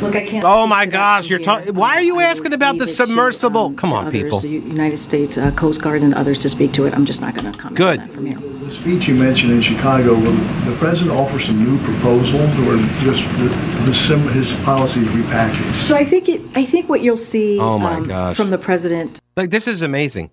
Look, 0.00 0.16
I 0.16 0.26
can't. 0.26 0.44
Oh 0.44 0.66
my 0.66 0.86
gosh, 0.86 1.30
you're 1.30 1.38
talking. 1.38 1.74
Why 1.74 1.96
are 1.96 2.02
you 2.02 2.20
asking 2.20 2.52
about 2.52 2.78
the 2.78 2.86
submersible? 2.86 3.72
Come 3.74 3.92
on, 3.92 4.10
people. 4.10 4.40
The 4.40 4.48
United 4.48 4.98
States 4.98 5.38
uh, 5.38 5.50
Coast 5.52 5.80
Guard 5.80 6.02
and 6.02 6.14
others 6.14 6.38
to 6.40 6.48
speak 6.48 6.72
to 6.74 6.86
it. 6.86 6.94
I'm 6.94 7.06
just 7.06 7.20
not 7.20 7.34
going 7.34 7.50
to 7.50 7.58
comment. 7.58 7.76
Good. 7.76 8.00
On 8.00 8.06
that 8.06 8.14
from 8.14 8.26
here. 8.26 8.38
The 8.38 8.74
speech 8.74 9.08
you 9.08 9.14
mentioned 9.14 9.52
in 9.52 9.62
Chicago, 9.62 10.14
will 10.14 10.36
the 10.64 10.76
president 10.78 11.10
offer 11.12 11.38
some 11.40 11.62
new 11.62 11.82
proposals 11.84 12.50
or 12.66 12.76
just 13.00 13.22
his, 13.22 14.46
his 14.48 14.64
policies 14.64 15.06
repackaged? 15.08 15.82
So 15.82 15.96
I 15.96 16.04
think 16.04 16.28
it. 16.28 16.40
I 16.54 16.64
think 16.64 16.88
what 16.88 17.02
you'll 17.02 17.16
see. 17.16 17.58
Oh 17.58 17.78
my 17.78 17.96
um, 17.96 18.04
gosh. 18.04 18.36
From 18.36 18.50
the 18.50 18.58
president. 18.58 19.20
Like 19.36 19.50
this 19.50 19.68
is 19.68 19.82
amazing. 19.82 20.30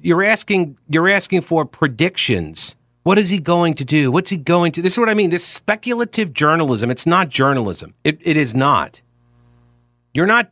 You're 0.00 0.24
asking. 0.24 0.78
You're 0.88 1.08
asking 1.08 1.42
for 1.42 1.64
predictions. 1.64 2.76
What 3.08 3.16
is 3.16 3.30
he 3.30 3.38
going 3.38 3.72
to 3.76 3.86
do? 3.86 4.12
What's 4.12 4.28
he 4.28 4.36
going 4.36 4.70
to? 4.72 4.82
This 4.82 4.92
is 4.92 4.98
what 4.98 5.08
I 5.08 5.14
mean. 5.14 5.30
This 5.30 5.42
speculative 5.42 6.34
journalism. 6.34 6.90
It's 6.90 7.06
not 7.06 7.30
journalism. 7.30 7.94
It, 8.04 8.18
it 8.20 8.36
is 8.36 8.54
not. 8.54 9.00
You're 10.12 10.26
not. 10.26 10.50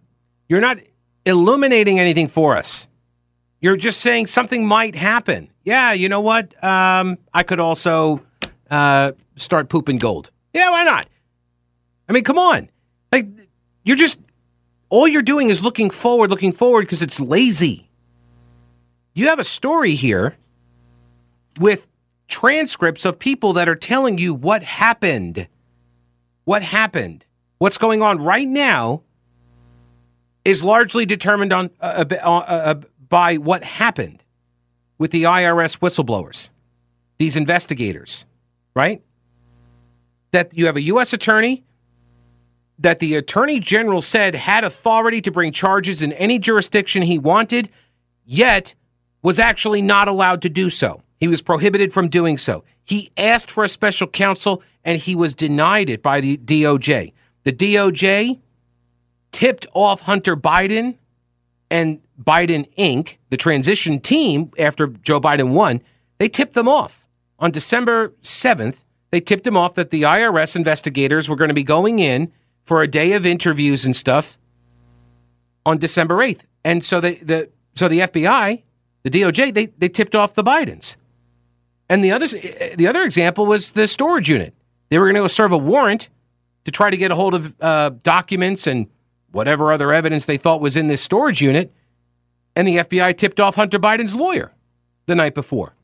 You're 0.48 0.62
not 0.62 0.78
illuminating 1.26 2.00
anything 2.00 2.28
for 2.28 2.56
us. 2.56 2.88
You're 3.60 3.76
just 3.76 4.00
saying 4.00 4.28
something 4.28 4.66
might 4.66 4.94
happen. 4.94 5.50
Yeah, 5.66 5.92
you 5.92 6.08
know 6.08 6.22
what? 6.22 6.64
Um, 6.64 7.18
I 7.34 7.42
could 7.42 7.60
also 7.60 8.22
uh, 8.70 9.12
start 9.36 9.68
pooping 9.68 9.98
gold. 9.98 10.30
Yeah, 10.54 10.70
why 10.70 10.84
not? 10.84 11.06
I 12.08 12.14
mean, 12.14 12.24
come 12.24 12.38
on. 12.38 12.70
Like, 13.12 13.26
you're 13.84 13.98
just 13.98 14.16
all 14.88 15.06
you're 15.06 15.20
doing 15.20 15.50
is 15.50 15.62
looking 15.62 15.90
forward, 15.90 16.30
looking 16.30 16.54
forward 16.54 16.86
because 16.86 17.02
it's 17.02 17.20
lazy. 17.20 17.90
You 19.14 19.28
have 19.28 19.38
a 19.38 19.44
story 19.44 19.94
here 19.94 20.38
with 21.60 21.86
transcripts 22.28 23.04
of 23.04 23.18
people 23.18 23.52
that 23.54 23.68
are 23.68 23.76
telling 23.76 24.18
you 24.18 24.34
what 24.34 24.62
happened. 24.62 25.48
What 26.44 26.62
happened? 26.62 27.26
What's 27.58 27.78
going 27.78 28.02
on 28.02 28.22
right 28.22 28.46
now 28.46 29.02
is 30.44 30.62
largely 30.62 31.06
determined 31.06 31.52
on 31.52 31.70
uh, 31.80 32.04
uh, 32.10 32.14
uh, 32.14 32.74
by 33.08 33.36
what 33.36 33.64
happened 33.64 34.22
with 34.98 35.10
the 35.10 35.24
IRS 35.24 35.78
whistleblowers, 35.78 36.48
these 37.18 37.36
investigators, 37.36 38.24
right? 38.74 39.02
That 40.32 40.56
you 40.56 40.66
have 40.66 40.76
a 40.76 40.82
U.S. 40.82 41.12
attorney 41.12 41.64
that 42.78 42.98
the 42.98 43.14
attorney 43.14 43.58
general 43.58 44.00
said 44.00 44.34
had 44.34 44.62
authority 44.64 45.20
to 45.22 45.30
bring 45.30 45.52
charges 45.52 46.02
in 46.02 46.12
any 46.12 46.38
jurisdiction 46.38 47.02
he 47.02 47.18
wanted, 47.18 47.70
yet 48.24 48.74
was 49.22 49.38
actually 49.38 49.82
not 49.82 50.08
allowed 50.08 50.42
to 50.42 50.48
do 50.48 50.68
so. 50.68 51.02
He 51.18 51.28
was 51.28 51.42
prohibited 51.42 51.92
from 51.92 52.08
doing 52.08 52.36
so. 52.38 52.64
He 52.84 53.10
asked 53.16 53.50
for 53.50 53.64
a 53.64 53.68
special 53.68 54.06
counsel 54.06 54.62
and 54.84 55.00
he 55.00 55.14
was 55.14 55.34
denied 55.34 55.88
it 55.88 56.02
by 56.02 56.20
the 56.20 56.36
DOJ. 56.36 57.12
The 57.44 57.52
DOJ 57.52 58.40
tipped 59.32 59.66
off 59.74 60.02
Hunter 60.02 60.36
Biden 60.36 60.96
and 61.70 62.00
Biden 62.22 62.72
Inc., 62.76 63.16
the 63.30 63.36
transition 63.36 64.00
team 64.00 64.50
after 64.58 64.86
Joe 64.86 65.20
Biden 65.20 65.50
won, 65.50 65.82
they 66.18 66.28
tipped 66.28 66.54
them 66.54 66.68
off. 66.68 67.06
On 67.38 67.50
December 67.50 68.14
7th, 68.22 68.84
they 69.10 69.20
tipped 69.20 69.44
them 69.44 69.56
off 69.56 69.74
that 69.74 69.90
the 69.90 70.02
IRS 70.02 70.56
investigators 70.56 71.28
were 71.28 71.36
going 71.36 71.48
to 71.48 71.54
be 71.54 71.62
going 71.62 71.98
in 71.98 72.32
for 72.64 72.82
a 72.82 72.88
day 72.88 73.12
of 73.12 73.26
interviews 73.26 73.84
and 73.84 73.94
stuff 73.94 74.38
on 75.64 75.78
December 75.78 76.16
8th. 76.16 76.42
And 76.64 76.84
so 76.84 77.00
they, 77.00 77.16
the 77.16 77.50
so 77.74 77.88
the 77.88 78.00
FBI, 78.00 78.62
the 79.02 79.10
DOJ, 79.10 79.52
they, 79.52 79.66
they 79.66 79.88
tipped 79.88 80.16
off 80.16 80.34
the 80.34 80.42
Bidens. 80.42 80.96
And 81.88 82.02
the 82.02 82.10
other, 82.10 82.26
the 82.26 82.86
other 82.86 83.02
example 83.02 83.46
was 83.46 83.72
the 83.72 83.86
storage 83.86 84.28
unit. 84.28 84.54
They 84.88 84.98
were 84.98 85.06
going 85.06 85.14
to 85.14 85.20
go 85.20 85.28
serve 85.28 85.52
a 85.52 85.58
warrant 85.58 86.08
to 86.64 86.70
try 86.70 86.90
to 86.90 86.96
get 86.96 87.10
a 87.10 87.14
hold 87.14 87.34
of 87.34 87.54
uh, 87.60 87.90
documents 88.02 88.66
and 88.66 88.88
whatever 89.30 89.72
other 89.72 89.92
evidence 89.92 90.26
they 90.26 90.36
thought 90.36 90.60
was 90.60 90.76
in 90.76 90.88
this 90.88 91.00
storage 91.00 91.40
unit. 91.40 91.72
And 92.56 92.66
the 92.66 92.78
FBI 92.78 93.16
tipped 93.16 93.38
off 93.38 93.54
Hunter 93.54 93.78
Biden's 93.78 94.14
lawyer 94.14 94.52
the 95.06 95.14
night 95.14 95.34
before. 95.34 95.75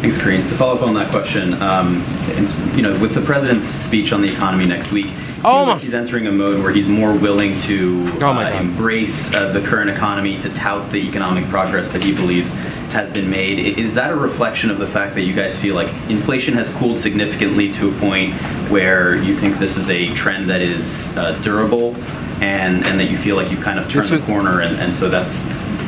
Thanks, 0.00 0.18
Karine. 0.18 0.46
To 0.46 0.56
follow 0.58 0.76
up 0.76 0.82
on 0.82 0.92
that 0.94 1.10
question, 1.10 1.54
um, 1.62 2.02
and, 2.36 2.76
you 2.76 2.82
know, 2.82 2.98
with 3.00 3.14
the 3.14 3.22
president's 3.22 3.66
speech 3.66 4.12
on 4.12 4.20
the 4.20 4.30
economy 4.30 4.66
next 4.66 4.92
week, 4.92 5.06
oh 5.42 5.64
like 5.64 5.80
he's 5.80 5.94
entering 5.94 6.26
a 6.26 6.32
mode 6.32 6.62
where 6.62 6.70
he's 6.70 6.86
more 6.86 7.14
willing 7.14 7.58
to 7.62 8.12
oh 8.20 8.34
uh, 8.34 8.50
embrace 8.60 9.32
uh, 9.32 9.52
the 9.52 9.60
current 9.62 9.88
economy, 9.88 10.38
to 10.42 10.50
tout 10.52 10.92
the 10.92 10.98
economic 10.98 11.48
progress 11.48 11.90
that 11.92 12.04
he 12.04 12.12
believes 12.12 12.50
has 12.92 13.10
been 13.10 13.30
made. 13.30 13.78
Is 13.78 13.94
that 13.94 14.10
a 14.10 14.16
reflection 14.16 14.70
of 14.70 14.78
the 14.78 14.86
fact 14.88 15.14
that 15.14 15.22
you 15.22 15.34
guys 15.34 15.56
feel 15.56 15.74
like 15.74 15.88
inflation 16.10 16.54
has 16.54 16.68
cooled 16.74 16.98
significantly 16.98 17.72
to 17.72 17.88
a 17.88 17.98
point 17.98 18.34
where 18.70 19.16
you 19.16 19.38
think 19.40 19.58
this 19.58 19.78
is 19.78 19.88
a 19.88 20.14
trend 20.14 20.48
that 20.50 20.60
is 20.60 21.06
uh, 21.16 21.40
durable, 21.42 21.96
and 22.42 22.84
and 22.84 23.00
that 23.00 23.10
you 23.10 23.16
feel 23.18 23.34
like 23.34 23.50
you've 23.50 23.64
kind 23.64 23.78
of 23.78 23.88
turned 23.88 24.06
the 24.06 24.20
corner, 24.26 24.60
and, 24.60 24.76
and 24.76 24.94
so 24.94 25.08
that's 25.08 25.42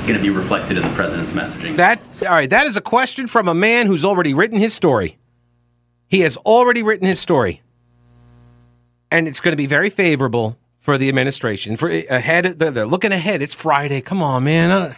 going 0.08 0.18
to 0.18 0.22
be 0.22 0.30
reflected 0.30 0.76
in 0.76 0.82
the 0.82 0.94
president's 0.94 1.32
messaging. 1.32 1.76
That 1.76 2.00
all 2.22 2.30
right. 2.30 2.50
That 2.50 2.66
is 2.66 2.76
a 2.76 2.80
question 2.80 3.26
from 3.26 3.46
a 3.46 3.54
man 3.54 3.86
who's 3.86 4.04
already 4.04 4.34
written 4.34 4.58
his 4.58 4.74
story. 4.74 5.18
He 6.08 6.20
has 6.20 6.36
already 6.38 6.82
written 6.82 7.06
his 7.06 7.20
story, 7.20 7.62
and 9.10 9.28
it's 9.28 9.40
going 9.40 9.52
to 9.52 9.56
be 9.56 9.66
very 9.66 9.90
favorable 9.90 10.58
for 10.78 10.96
the 10.96 11.08
administration. 11.08 11.76
For 11.76 11.90
eh, 11.90 12.04
ahead, 12.08 12.58
they're 12.58 12.86
looking 12.86 13.12
ahead. 13.12 13.42
It's 13.42 13.54
Friday. 13.54 14.00
Come 14.00 14.22
on, 14.22 14.44
man. 14.44 14.70
Uh, 14.70 14.94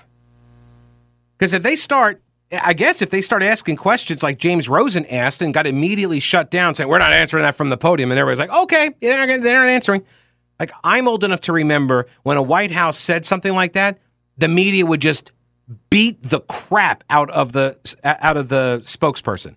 because 1.36 1.52
if 1.52 1.64
they 1.64 1.74
start, 1.74 2.22
I 2.52 2.74
guess 2.74 3.02
if 3.02 3.10
they 3.10 3.22
start 3.22 3.42
asking 3.42 3.76
questions 3.76 4.22
like 4.22 4.38
James 4.38 4.68
Rosen 4.68 5.04
asked 5.06 5.42
and 5.42 5.52
got 5.52 5.66
immediately 5.66 6.20
shut 6.20 6.50
down, 6.50 6.76
saying 6.76 6.88
we're 6.88 6.98
not 6.98 7.12
answering 7.12 7.42
that 7.42 7.56
from 7.56 7.70
the 7.70 7.76
podium, 7.76 8.12
and 8.12 8.20
everybody's 8.20 8.48
like, 8.48 8.62
okay, 8.62 8.90
they're 9.00 9.26
not, 9.26 9.42
they're 9.42 9.58
not 9.58 9.68
answering. 9.68 10.04
Like 10.60 10.70
I'm 10.84 11.08
old 11.08 11.24
enough 11.24 11.40
to 11.42 11.52
remember 11.52 12.06
when 12.22 12.36
a 12.36 12.42
White 12.42 12.70
House 12.70 12.98
said 12.98 13.26
something 13.26 13.54
like 13.54 13.72
that 13.72 13.98
the 14.40 14.48
media 14.48 14.84
would 14.86 15.00
just 15.00 15.32
beat 15.90 16.22
the 16.22 16.40
crap 16.40 17.04
out 17.10 17.30
of 17.30 17.52
the 17.52 17.78
out 18.02 18.36
of 18.36 18.48
the 18.48 18.80
spokesperson. 18.84 19.54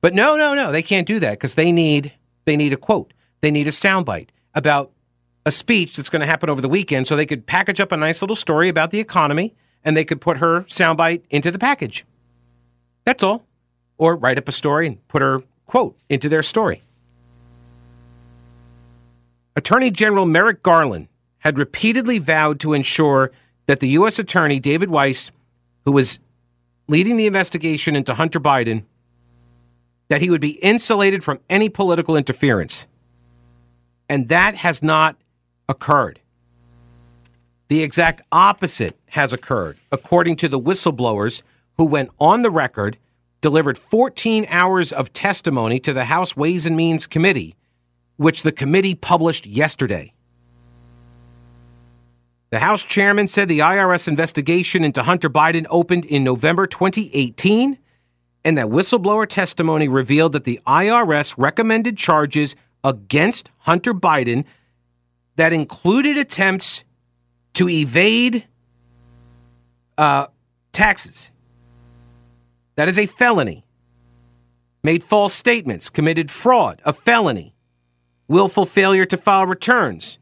But 0.00 0.14
no, 0.14 0.36
no, 0.36 0.54
no, 0.54 0.72
they 0.72 0.82
can't 0.82 1.06
do 1.06 1.18
that 1.20 1.32
because 1.32 1.56
they 1.56 1.72
need 1.72 2.12
they 2.44 2.56
need 2.56 2.72
a 2.72 2.76
quote, 2.76 3.12
they 3.40 3.50
need 3.50 3.66
a 3.66 3.72
soundbite 3.72 4.28
about 4.54 4.92
a 5.44 5.50
speech 5.50 5.96
that's 5.96 6.08
going 6.08 6.20
to 6.20 6.26
happen 6.26 6.48
over 6.48 6.60
the 6.60 6.68
weekend, 6.68 7.06
so 7.06 7.16
they 7.16 7.26
could 7.26 7.44
package 7.44 7.80
up 7.80 7.92
a 7.92 7.96
nice 7.96 8.22
little 8.22 8.36
story 8.36 8.68
about 8.68 8.90
the 8.90 9.00
economy 9.00 9.54
and 9.84 9.96
they 9.96 10.04
could 10.04 10.20
put 10.20 10.38
her 10.38 10.62
soundbite 10.62 11.22
into 11.28 11.50
the 11.50 11.58
package. 11.58 12.06
That's 13.04 13.22
all, 13.22 13.44
or 13.98 14.16
write 14.16 14.38
up 14.38 14.48
a 14.48 14.52
story 14.52 14.86
and 14.86 15.06
put 15.08 15.20
her 15.20 15.42
quote 15.66 15.98
into 16.08 16.28
their 16.28 16.42
story. 16.42 16.82
Attorney 19.56 19.90
General 19.90 20.24
Merrick 20.24 20.62
Garland 20.62 21.08
had 21.38 21.58
repeatedly 21.58 22.18
vowed 22.18 22.58
to 22.60 22.72
ensure 22.72 23.30
that 23.66 23.80
the 23.80 23.88
U.S. 23.88 24.18
Attorney, 24.18 24.60
David 24.60 24.90
Weiss, 24.90 25.30
who 25.84 25.92
was 25.92 26.18
leading 26.88 27.16
the 27.16 27.26
investigation 27.26 27.96
into 27.96 28.14
Hunter 28.14 28.40
Biden, 28.40 28.84
that 30.08 30.20
he 30.20 30.30
would 30.30 30.40
be 30.40 30.58
insulated 30.62 31.24
from 31.24 31.40
any 31.48 31.68
political 31.68 32.16
interference. 32.16 32.86
And 34.08 34.28
that 34.28 34.56
has 34.56 34.82
not 34.82 35.16
occurred. 35.68 36.20
The 37.68 37.82
exact 37.82 38.22
opposite 38.30 38.98
has 39.10 39.32
occurred, 39.32 39.78
according 39.90 40.36
to 40.36 40.48
the 40.48 40.60
whistleblowers 40.60 41.42
who 41.78 41.86
went 41.86 42.10
on 42.20 42.42
the 42.42 42.50
record, 42.50 42.98
delivered 43.40 43.78
14 43.78 44.46
hours 44.48 44.92
of 44.92 45.12
testimony 45.12 45.80
to 45.80 45.92
the 45.92 46.04
House 46.04 46.36
Ways 46.36 46.66
and 46.66 46.76
Means 46.76 47.06
Committee, 47.06 47.56
which 48.16 48.42
the 48.42 48.52
committee 48.52 48.94
published 48.94 49.46
yesterday. 49.46 50.12
The 52.54 52.60
House 52.60 52.84
chairman 52.84 53.26
said 53.26 53.48
the 53.48 53.58
IRS 53.58 54.06
investigation 54.06 54.84
into 54.84 55.02
Hunter 55.02 55.28
Biden 55.28 55.66
opened 55.70 56.04
in 56.04 56.22
November 56.22 56.68
2018 56.68 57.78
and 58.44 58.56
that 58.56 58.66
whistleblower 58.66 59.28
testimony 59.28 59.88
revealed 59.88 60.30
that 60.34 60.44
the 60.44 60.60
IRS 60.64 61.34
recommended 61.36 61.96
charges 61.96 62.54
against 62.84 63.50
Hunter 63.62 63.92
Biden 63.92 64.44
that 65.34 65.52
included 65.52 66.16
attempts 66.16 66.84
to 67.54 67.68
evade 67.68 68.46
uh, 69.98 70.28
taxes. 70.70 71.32
That 72.76 72.86
is 72.86 73.00
a 73.00 73.06
felony. 73.06 73.64
made 74.84 75.02
false 75.02 75.34
statements, 75.34 75.90
committed 75.90 76.30
fraud, 76.30 76.80
a 76.84 76.92
felony, 76.92 77.56
willful 78.28 78.64
failure 78.64 79.06
to 79.06 79.16
file 79.16 79.44
returns, 79.44 80.20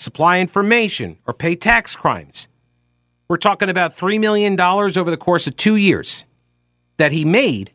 supply 0.00 0.40
information, 0.40 1.18
or 1.26 1.34
pay 1.34 1.54
tax 1.54 1.94
crimes. 1.94 2.48
We're 3.28 3.36
talking 3.36 3.68
about 3.68 3.96
$3 3.96 4.18
million 4.18 4.58
over 4.60 5.10
the 5.10 5.16
course 5.16 5.46
of 5.46 5.56
two 5.56 5.76
years 5.76 6.24
that 6.96 7.12
he 7.12 7.24
made 7.24 7.72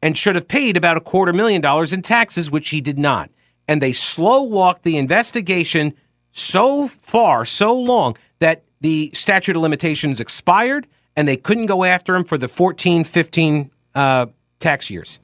and 0.00 0.16
should 0.16 0.34
have 0.34 0.46
paid 0.46 0.76
about 0.76 0.96
a 0.96 1.00
quarter 1.00 1.32
million 1.32 1.60
dollars 1.60 1.92
in 1.92 2.02
taxes, 2.02 2.50
which 2.50 2.68
he 2.68 2.80
did 2.80 2.98
not. 2.98 3.30
And 3.66 3.80
they 3.80 3.92
slow 3.92 4.42
walked 4.42 4.82
the 4.82 4.98
investigation 4.98 5.94
so 6.30 6.86
far, 6.86 7.44
so 7.44 7.78
long, 7.78 8.16
that 8.38 8.64
the 8.80 9.10
statute 9.14 9.56
of 9.56 9.62
limitations 9.62 10.20
expired 10.20 10.86
and 11.16 11.26
they 11.26 11.36
couldn't 11.36 11.66
go 11.66 11.84
after 11.84 12.14
him 12.14 12.24
for 12.24 12.36
the 12.36 12.48
14, 12.48 13.04
15 13.04 13.70
uh, 13.94 14.26
tax 14.58 14.90
years. 14.90 15.20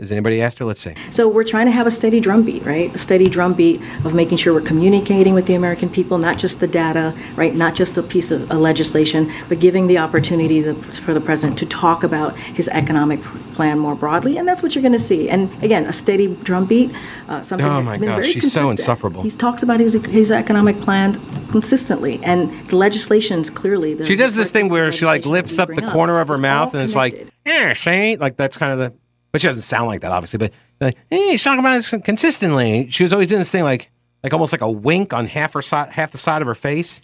Has 0.00 0.10
anybody 0.10 0.40
asked 0.40 0.58
her? 0.58 0.64
Let's 0.64 0.80
see. 0.80 0.94
So 1.10 1.28
we're 1.28 1.44
trying 1.44 1.66
to 1.66 1.72
have 1.72 1.86
a 1.86 1.90
steady 1.90 2.20
drumbeat, 2.20 2.64
right? 2.64 2.92
A 2.94 2.98
steady 2.98 3.28
drumbeat 3.28 3.80
of 4.04 4.14
making 4.14 4.38
sure 4.38 4.54
we're 4.54 4.62
communicating 4.62 5.34
with 5.34 5.46
the 5.46 5.54
American 5.54 5.90
people, 5.90 6.16
not 6.16 6.38
just 6.38 6.58
the 6.58 6.66
data, 6.66 7.14
right? 7.36 7.54
Not 7.54 7.74
just 7.74 7.98
a 7.98 8.02
piece 8.02 8.30
of 8.30 8.50
a 8.50 8.54
legislation, 8.54 9.30
but 9.50 9.60
giving 9.60 9.86
the 9.88 9.98
opportunity 9.98 10.62
the, 10.62 10.74
for 11.04 11.12
the 11.12 11.20
president 11.20 11.58
to 11.58 11.66
talk 11.66 12.02
about 12.02 12.36
his 12.38 12.66
economic 12.68 13.20
plan 13.54 13.78
more 13.78 13.94
broadly, 13.94 14.38
and 14.38 14.48
that's 14.48 14.62
what 14.62 14.74
you're 14.74 14.80
going 14.82 14.92
to 14.92 14.98
see. 14.98 15.28
And 15.28 15.52
again, 15.62 15.84
a 15.84 15.92
steady 15.92 16.28
drumbeat. 16.28 16.90
Uh, 17.28 17.42
something 17.42 17.66
Oh 17.68 17.82
my 17.82 17.98
gosh, 17.98 18.26
she's 18.26 18.50
so 18.50 18.70
insufferable. 18.70 19.22
He 19.22 19.30
talks 19.30 19.62
about 19.62 19.80
his 19.80 19.92
his 19.92 20.32
economic 20.32 20.80
plan 20.80 21.20
consistently, 21.50 22.18
and 22.22 22.68
the 22.70 22.76
legislation's 22.76 23.50
clearly. 23.50 23.94
The, 23.94 24.04
She 24.04 24.16
does 24.16 24.34
this 24.34 24.50
thing 24.50 24.70
where 24.70 24.90
she 24.92 25.04
like 25.04 25.26
lifts 25.26 25.58
up 25.58 25.68
the 25.68 25.74
bring 25.74 25.84
up. 25.86 25.92
corner 25.92 26.20
of 26.20 26.28
her 26.28 26.34
It's 26.34 26.40
mouth 26.42 26.74
and 26.74 26.82
it's 26.82 26.96
like, 26.96 27.28
yeah, 27.44 27.74
ain't. 27.86 28.20
like 28.20 28.36
that's 28.36 28.56
kind 28.56 28.72
of 28.72 28.78
the. 28.78 28.99
But 29.32 29.40
she 29.40 29.46
doesn't 29.46 29.62
sound 29.62 29.86
like 29.86 30.00
that, 30.00 30.12
obviously. 30.12 30.38
But 30.38 30.52
like, 30.80 30.96
hey, 31.10 31.30
she's 31.32 31.44
talking 31.44 31.60
about 31.60 31.74
this 31.74 31.94
consistently. 32.04 32.90
She 32.90 33.04
was 33.04 33.12
always 33.12 33.28
doing 33.28 33.40
this 33.40 33.50
thing 33.50 33.64
like, 33.64 33.90
like 34.22 34.32
almost 34.32 34.52
like 34.52 34.60
a 34.60 34.70
wink 34.70 35.12
on 35.12 35.26
half 35.26 35.52
her 35.54 35.62
side, 35.62 35.90
half 35.90 36.10
the 36.10 36.18
side 36.18 36.42
of 36.42 36.48
her 36.48 36.54
face. 36.54 37.00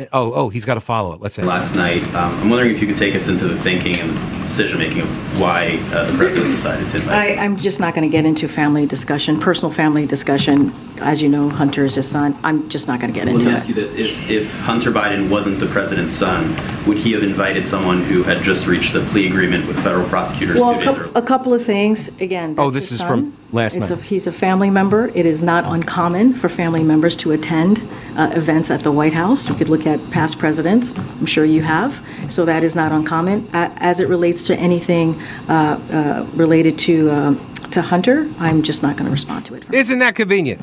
And- 0.00 0.08
Oh, 0.14 0.32
oh, 0.32 0.48
he's 0.48 0.64
got 0.64 0.74
to 0.74 0.80
follow 0.80 1.12
it. 1.12 1.20
Let's 1.20 1.34
say. 1.34 1.42
Last 1.42 1.74
night, 1.74 2.02
um, 2.14 2.34
I'm 2.40 2.48
wondering 2.50 2.74
if 2.74 2.80
you 2.80 2.86
could 2.88 2.96
take 2.96 3.14
us 3.14 3.28
into 3.28 3.46
the 3.46 3.60
thinking 3.62 3.96
and 3.98 4.16
the 4.16 4.46
decision 4.46 4.78
making 4.78 5.00
of 5.02 5.40
why 5.40 5.76
uh, 5.92 6.10
the 6.10 6.16
president 6.16 6.50
decided 6.56 6.88
to 6.88 6.96
invite. 6.96 7.38
I, 7.38 7.42
I'm 7.44 7.58
just 7.58 7.80
not 7.80 7.94
going 7.94 8.08
to 8.08 8.10
get 8.10 8.24
into 8.24 8.48
family 8.48 8.86
discussion, 8.86 9.38
personal 9.38 9.72
family 9.72 10.06
discussion. 10.06 10.72
As 11.00 11.20
you 11.22 11.28
know, 11.28 11.48
Hunter 11.50 11.84
is 11.84 11.94
his 11.94 12.08
son. 12.08 12.38
I'm 12.42 12.68
just 12.70 12.86
not 12.86 12.98
going 13.00 13.12
to 13.12 13.18
get 13.18 13.28
into 13.28 13.46
it. 13.46 13.52
Let 13.52 13.66
into 13.66 13.74
me 13.76 13.78
it. 13.78 13.84
ask 13.84 13.94
you 13.94 14.04
this: 14.06 14.10
If 14.24 14.30
if 14.46 14.50
Hunter 14.60 14.90
Biden 14.90 15.28
wasn't 15.30 15.60
the 15.60 15.66
president's 15.66 16.14
son, 16.14 16.56
would 16.86 16.96
he 16.98 17.12
have 17.12 17.22
invited 17.22 17.66
someone 17.66 18.02
who 18.04 18.22
had 18.22 18.42
just 18.42 18.66
reached 18.66 18.94
a 18.94 19.04
plea 19.10 19.26
agreement 19.28 19.66
with 19.66 19.76
federal 19.82 20.08
prosecutors 20.08 20.58
Well, 20.60 20.72
two 20.74 20.80
a, 20.80 20.84
days 20.84 20.94
coup- 20.94 21.00
earlier? 21.02 21.12
a 21.14 21.22
couple 21.22 21.52
of 21.54 21.64
things. 21.64 22.08
Again, 22.20 22.54
Oh, 22.58 22.70
this 22.70 22.88
his 22.90 23.00
is 23.00 23.06
from 23.06 23.20
son. 23.32 23.36
Last 23.52 23.76
It's 23.76 23.90
night. 23.90 23.98
A, 23.98 24.02
he's 24.02 24.26
a 24.26 24.32
family 24.32 24.70
member. 24.70 25.08
It 25.08 25.26
is 25.26 25.42
not 25.42 25.64
uncommon 25.64 26.34
for 26.34 26.48
family 26.48 26.82
members 26.82 27.16
to 27.16 27.32
attend 27.32 27.82
uh, 28.16 28.30
events 28.34 28.70
at 28.70 28.82
the 28.82 28.92
White 28.92 29.12
House. 29.12 29.48
You 29.48 29.54
could 29.54 29.68
look 29.68 29.86
at 29.86 29.98
past 30.10 30.38
presidents. 30.38 30.92
I'm 30.96 31.26
sure 31.26 31.44
you 31.44 31.62
have. 31.62 31.94
So 32.30 32.44
that 32.44 32.62
is 32.64 32.74
not 32.74 32.92
uncommon. 32.92 33.48
As 33.52 34.00
it 34.00 34.08
relates 34.08 34.42
to 34.44 34.56
anything 34.56 35.20
uh, 35.48 35.52
uh, 35.52 36.26
related 36.34 36.78
to 36.80 37.10
um 37.10 37.46
to 37.70 37.82
Hunter, 37.82 38.28
I'm 38.38 38.62
just 38.62 38.82
not 38.82 38.96
going 38.96 39.04
to 39.04 39.12
respond 39.12 39.46
to 39.46 39.54
it. 39.54 39.62
Isn't 39.72 40.00
that 40.00 40.16
convenient? 40.16 40.60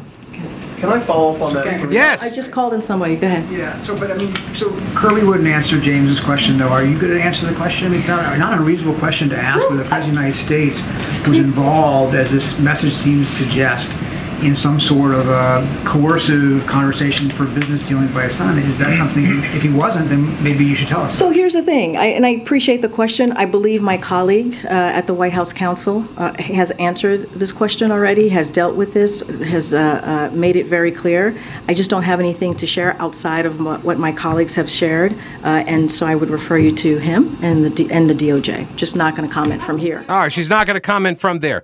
Can 0.78 0.90
I 0.90 1.04
follow 1.04 1.36
up 1.36 1.42
on 1.42 1.54
that? 1.56 1.92
Yes. 1.92 2.22
I 2.22 2.36
just 2.36 2.52
called 2.52 2.74
in 2.74 2.84
somebody. 2.84 3.16
Go 3.16 3.26
ahead. 3.26 3.50
Yeah, 3.50 3.84
so, 3.84 3.98
but 3.98 4.12
I 4.12 4.14
mean, 4.14 4.36
so 4.56 4.70
Kirby 4.96 5.24
wouldn't 5.26 5.48
answer 5.48 5.82
James's 5.82 6.20
question, 6.24 6.60
though. 6.60 6.70
Are 6.70 6.84
you 6.84 7.00
going 7.00 7.14
to 7.14 7.22
answer 7.22 7.48
the 7.48 7.56
question? 7.56 7.96
It's 7.96 8.08
not, 8.08 8.38
not 8.38 8.60
a 8.60 8.62
reasonable 8.62 8.98
question 9.00 9.28
to 9.30 9.38
ask 9.38 9.68
whether 9.68 9.82
the 9.82 9.90
President 9.90 10.20
of 10.20 10.24
the 10.24 10.30
United 10.30 10.38
States 10.38 11.28
was 11.28 11.40
involved, 11.40 12.14
as 12.14 12.32
this 12.32 12.60
message 12.60 12.94
seems 12.94 13.28
to 13.28 13.34
suggest, 13.34 13.90
in 14.42 14.56
some 14.56 14.80
sort 14.80 15.14
of 15.14 15.30
a 15.30 15.84
coercive 15.86 16.66
conversation 16.68 17.30
for 17.32 17.46
business 17.46 17.82
dealings 17.82 18.12
by 18.14 18.24
his 18.26 18.36
son. 18.36 18.60
Is 18.60 18.78
that 18.78 18.94
something, 18.94 19.44
if 19.44 19.62
he 19.62 19.70
wasn't, 19.70 20.10
then 20.10 20.42
maybe 20.44 20.64
you 20.64 20.76
should 20.76 20.88
tell 20.88 21.02
us. 21.02 21.18
So 21.18 21.30
here's 21.30 21.54
the 21.54 21.64
thing, 21.64 21.98
I, 21.98 22.08
and 22.08 22.26
I 22.26 22.30
appreciate 22.30 22.82
the 22.82 22.90
question. 22.90 23.32
I 23.34 23.46
believe 23.46 23.82
my 23.82 23.98
colleague 23.98 24.56
uh, 24.66 24.68
at 24.70 25.08
the 25.08 25.14
White 25.14 25.34
House 25.34 25.52
Council 25.52 26.08
uh, 26.18 26.34
has 26.42 26.72
answered 26.72 27.30
this 27.32 27.52
question 27.52 27.92
already, 27.92 28.30
has 28.30 28.50
dealt 28.50 28.76
with 28.76 28.94
this, 28.94 29.22
has 29.46 29.74
uh, 29.74 29.78
uh, 29.78 30.36
made 30.36 30.56
it 30.56 30.68
very 30.68 30.92
clear. 30.92 31.38
I 31.68 31.74
just 31.74 31.90
don't 31.90 32.04
have 32.04 32.20
anything 32.20 32.56
to 32.58 32.68
share 32.68 33.00
outside 33.02 33.46
of 33.46 33.60
what, 33.60 33.84
what 33.84 33.98
my 33.98 34.12
colleagues 34.12 34.54
have 34.56 34.70
shared, 34.70 35.14
uh, 35.44 35.64
and 35.68 35.92
so 35.92 36.06
I 36.06 36.16
would 36.16 36.30
refer 36.30 36.58
you 36.58 36.76
to 36.76 36.98
him 36.98 37.38
and 37.42 37.66
the 37.66 37.70
D- 37.70 37.92
and 37.92 38.10
the 38.10 38.14
DOJ. 38.14 38.76
Just 38.76 38.96
not 38.96 39.16
going 39.16 39.28
to 39.28 39.34
comment 39.34 39.64
from 39.64 39.78
here. 39.78 40.06
All 40.10 40.20
right, 40.20 40.32
she's 40.32 40.50
not 40.50 40.68
going 40.68 40.76
to 40.76 40.82
comment 40.82 41.20
from 41.20 41.40
there. 41.40 41.64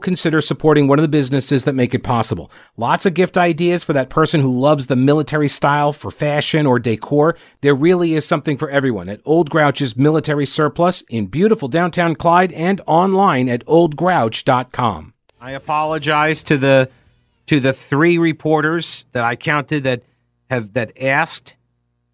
consider 0.01 0.41
supporting 0.41 0.87
one 0.87 0.99
of 0.99 1.03
the 1.03 1.07
businesses 1.07 1.63
that 1.63 1.75
make 1.75 1.93
it 1.93 2.03
possible. 2.03 2.51
Lots 2.75 3.05
of 3.05 3.13
gift 3.13 3.37
ideas 3.37 3.83
for 3.83 3.93
that 3.93 4.09
person 4.09 4.41
who 4.41 4.59
loves 4.59 4.87
the 4.87 4.95
military 4.97 5.47
style 5.47 5.93
for 5.93 6.11
fashion 6.11 6.65
or 6.65 6.79
decor. 6.79 7.37
There 7.61 7.75
really 7.75 8.13
is 8.13 8.25
something 8.25 8.57
for 8.57 8.69
everyone 8.69 9.07
at 9.07 9.21
Old 9.23 9.49
Grouch's 9.49 9.95
Military 9.95 10.45
Surplus 10.45 11.01
in 11.03 11.27
beautiful 11.27 11.67
downtown 11.67 12.15
Clyde 12.15 12.51
and 12.51 12.81
online 12.85 13.47
at 13.47 13.65
oldgrouch.com. 13.65 15.13
I 15.39 15.51
apologize 15.51 16.43
to 16.43 16.57
the 16.57 16.89
to 17.47 17.59
the 17.59 17.73
three 17.73 18.17
reporters 18.17 19.05
that 19.11 19.23
I 19.23 19.35
counted 19.35 19.83
that 19.83 20.03
have 20.49 20.73
that 20.73 20.91
asked 21.01 21.55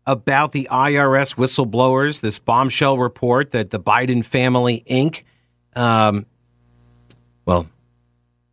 about 0.08 0.54
the 0.54 0.69
IRS 0.71 1.36
whistleblowers, 1.36 2.21
this 2.21 2.39
bombshell 2.39 2.97
report 2.97 3.52
that 3.52 3.71
the 3.71 3.80
Biden 3.80 4.23
family 4.23 4.84
Inc. 4.89 5.23
Um, 5.76 6.26
well, 7.45 7.67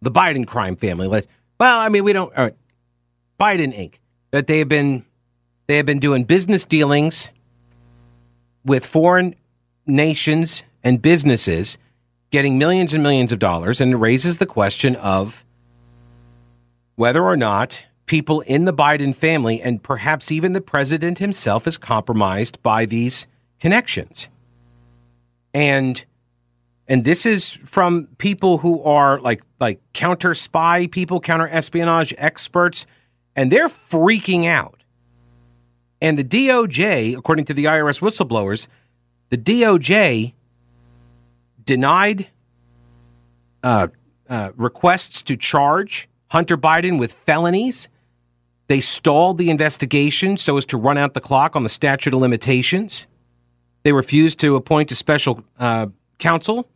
the 0.05 0.11
Biden 0.11 0.47
crime 0.47 0.77
family. 0.77 1.09
Well, 1.09 1.25
I 1.61 1.89
mean, 1.89 2.05
we 2.05 2.13
don't. 2.13 2.33
Biden 2.35 3.77
Inc. 3.77 3.95
That 4.31 4.47
they 4.47 4.59
have 4.59 4.69
been 4.69 5.05
they 5.67 5.77
have 5.77 5.87
been 5.87 5.99
doing 5.99 6.25
business 6.25 6.65
dealings 6.65 7.31
with 8.65 8.85
foreign 8.85 9.35
nations 9.87 10.63
and 10.83 11.01
businesses, 11.01 11.79
getting 12.31 12.59
millions 12.59 12.95
and 12.95 13.03
millions 13.03 13.33
of 13.33 13.39
dollars, 13.39 13.81
and 13.81 13.93
it 13.93 13.97
raises 13.97 14.39
the 14.39 14.47
question 14.47 14.97
of 14.97 15.45
whether 16.97 17.23
or 17.23 17.37
not 17.37 17.85
people 18.07 18.41
in 18.43 18.65
the 18.65 18.73
Biden 18.73 19.15
family 19.15 19.61
and 19.61 19.83
perhaps 19.83 20.31
even 20.31 20.53
the 20.53 20.61
president 20.61 21.19
himself 21.19 21.67
is 21.67 21.79
compromised 21.79 22.63
by 22.63 22.85
these 22.85 23.27
connections. 23.59 24.29
And 25.55 26.05
and 26.87 27.05
this 27.05 27.25
is 27.25 27.51
from 27.51 28.09
people 28.19 28.59
who 28.59 28.83
are 28.83 29.21
like 29.21 29.43
like 29.59 29.81
counter 29.93 30.35
spy 30.35 30.87
people, 30.87 31.21
counter 31.21 31.49
espionage 31.49 32.13
experts, 32.19 32.87
and 33.35 33.51
they're 33.51 33.69
freaking 33.69 34.47
out. 34.47 34.83
And 36.01 36.19
the 36.19 36.25
DOJ, 36.25 37.17
according 37.17 37.47
to 37.47 37.55
the 37.55 37.65
IRS 37.65 38.01
whistleblowers, 38.01 38.67
the 39.31 39.39
DOJ 39.39 40.35
denied 41.65 42.29
uh, 43.63 43.89
uh, 44.29 44.51
requests 44.57 45.23
to 45.23 45.37
charge 45.37 46.09
Hunter 46.29 46.59
Biden 46.59 46.99
with 46.99 47.13
felonies. 47.13 47.89
They 48.67 48.81
stalled 48.81 49.39
the 49.39 49.49
investigation 49.49 50.37
so 50.37 50.57
as 50.59 50.67
to 50.67 50.77
run 50.77 50.99
out 50.99 51.15
the 51.15 51.21
clock 51.21 51.57
on 51.57 51.63
the 51.63 51.69
statute 51.69 52.13
of 52.13 52.21
limitations. 52.21 53.07
They 53.83 53.93
refused 53.93 54.41
to 54.41 54.57
appoint 54.57 54.91
a 54.91 54.95
special 54.95 55.43
uh, 55.59 55.87
counsel. 56.19 56.69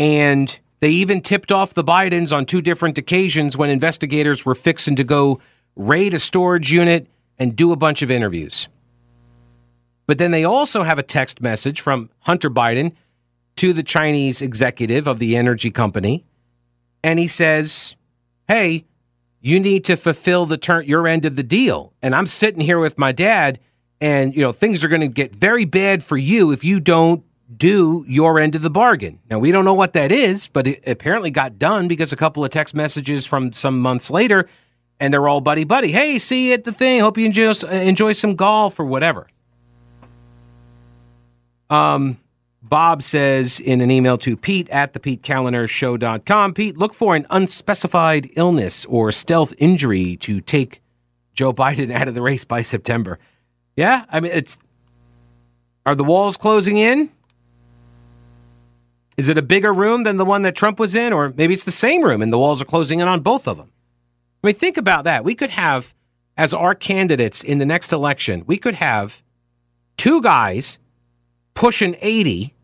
And 0.00 0.58
they 0.80 0.88
even 0.88 1.20
tipped 1.20 1.52
off 1.52 1.74
the 1.74 1.84
Bidens 1.84 2.34
on 2.34 2.46
two 2.46 2.62
different 2.62 2.96
occasions 2.96 3.54
when 3.56 3.68
investigators 3.68 4.46
were 4.46 4.54
fixing 4.54 4.96
to 4.96 5.04
go 5.04 5.40
raid 5.76 6.14
a 6.14 6.18
storage 6.18 6.72
unit 6.72 7.06
and 7.38 7.54
do 7.54 7.70
a 7.70 7.76
bunch 7.76 8.00
of 8.00 8.10
interviews. 8.10 8.68
But 10.06 10.16
then 10.16 10.30
they 10.30 10.42
also 10.42 10.82
have 10.82 10.98
a 10.98 11.02
text 11.02 11.42
message 11.42 11.82
from 11.82 12.08
Hunter 12.20 12.48
Biden 12.48 12.92
to 13.56 13.74
the 13.74 13.82
Chinese 13.82 14.40
executive 14.40 15.06
of 15.06 15.18
the 15.18 15.36
energy 15.36 15.70
company. 15.70 16.24
And 17.04 17.18
he 17.18 17.26
says, 17.26 17.94
Hey, 18.48 18.86
you 19.42 19.60
need 19.60 19.84
to 19.84 19.96
fulfill 19.96 20.46
the 20.46 20.56
turn 20.56 20.86
your 20.86 21.06
end 21.06 21.26
of 21.26 21.36
the 21.36 21.42
deal. 21.42 21.92
And 22.00 22.14
I'm 22.14 22.26
sitting 22.26 22.62
here 22.62 22.80
with 22.80 22.98
my 22.98 23.12
dad, 23.12 23.60
and 24.00 24.34
you 24.34 24.40
know, 24.40 24.52
things 24.52 24.82
are 24.82 24.88
gonna 24.88 25.08
get 25.08 25.36
very 25.36 25.66
bad 25.66 26.02
for 26.02 26.16
you 26.16 26.52
if 26.52 26.64
you 26.64 26.80
don't 26.80 27.22
do 27.56 28.04
your 28.06 28.38
end 28.38 28.54
of 28.54 28.62
the 28.62 28.70
bargain. 28.70 29.18
Now, 29.30 29.38
we 29.38 29.50
don't 29.50 29.64
know 29.64 29.74
what 29.74 29.92
that 29.94 30.12
is, 30.12 30.46
but 30.46 30.66
it 30.66 30.82
apparently 30.86 31.30
got 31.30 31.58
done 31.58 31.88
because 31.88 32.12
a 32.12 32.16
couple 32.16 32.44
of 32.44 32.50
text 32.50 32.74
messages 32.74 33.26
from 33.26 33.52
some 33.52 33.80
months 33.80 34.10
later, 34.10 34.48
and 35.00 35.12
they're 35.12 35.28
all 35.28 35.40
buddy 35.40 35.64
buddy. 35.64 35.92
Hey, 35.92 36.18
see 36.18 36.48
you 36.48 36.54
at 36.54 36.64
the 36.64 36.72
thing. 36.72 37.00
Hope 37.00 37.18
you 37.18 37.26
enjoy, 37.26 37.52
enjoy 37.70 38.12
some 38.12 38.36
golf 38.36 38.78
or 38.78 38.84
whatever. 38.84 39.26
Um, 41.68 42.18
Bob 42.62 43.02
says 43.02 43.58
in 43.58 43.80
an 43.80 43.90
email 43.90 44.18
to 44.18 44.36
Pete 44.36 44.68
at 44.70 44.92
the 44.92 45.00
PeteKaliner 45.00 46.54
Pete, 46.54 46.76
look 46.76 46.94
for 46.94 47.16
an 47.16 47.26
unspecified 47.30 48.30
illness 48.36 48.84
or 48.86 49.10
stealth 49.10 49.54
injury 49.58 50.16
to 50.16 50.40
take 50.40 50.82
Joe 51.32 51.52
Biden 51.52 51.92
out 51.94 52.06
of 52.06 52.14
the 52.14 52.22
race 52.22 52.44
by 52.44 52.62
September. 52.62 53.18
Yeah, 53.76 54.04
I 54.10 54.20
mean, 54.20 54.32
it's. 54.32 54.58
Are 55.86 55.94
the 55.94 56.04
walls 56.04 56.36
closing 56.36 56.76
in? 56.76 57.10
Is 59.16 59.28
it 59.28 59.36
a 59.36 59.42
bigger 59.42 59.72
room 59.72 60.04
than 60.04 60.16
the 60.16 60.24
one 60.24 60.42
that 60.42 60.54
Trump 60.56 60.78
was 60.78 60.94
in? 60.94 61.12
Or 61.12 61.32
maybe 61.36 61.54
it's 61.54 61.64
the 61.64 61.70
same 61.70 62.02
room 62.02 62.22
and 62.22 62.32
the 62.32 62.38
walls 62.38 62.62
are 62.62 62.66
closing 62.66 63.00
in 63.00 63.08
on 63.08 63.20
both 63.20 63.46
of 63.46 63.56
them. 63.56 63.70
I 64.42 64.46
mean, 64.46 64.56
think 64.56 64.76
about 64.76 65.04
that. 65.04 65.24
We 65.24 65.34
could 65.34 65.50
have, 65.50 65.94
as 66.36 66.54
our 66.54 66.74
candidates 66.74 67.42
in 67.42 67.58
the 67.58 67.66
next 67.66 67.92
election, 67.92 68.44
we 68.46 68.56
could 68.56 68.74
have 68.74 69.22
two 69.96 70.22
guys 70.22 70.78
pushing 71.54 71.96
80 72.00 72.54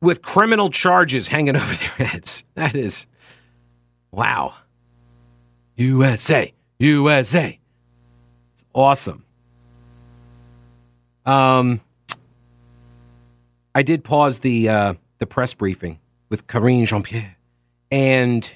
with 0.00 0.22
criminal 0.22 0.70
charges 0.70 1.28
hanging 1.28 1.54
over 1.62 1.74
their 1.74 2.06
heads. 2.08 2.44
That 2.54 2.74
is, 2.74 3.06
wow. 4.10 4.54
USA, 5.76 6.52
USA. 6.78 7.58
It's 8.54 8.64
awesome. 8.74 9.24
Um, 11.24 11.80
I 13.74 13.82
did 13.82 14.04
pause 14.04 14.40
the 14.40 14.68
uh, 14.68 14.94
the 15.22 15.26
press 15.26 15.54
briefing 15.54 16.00
with 16.28 16.46
Karine 16.46 16.84
Jean 16.84 17.02
Pierre, 17.02 17.36
and 17.90 18.54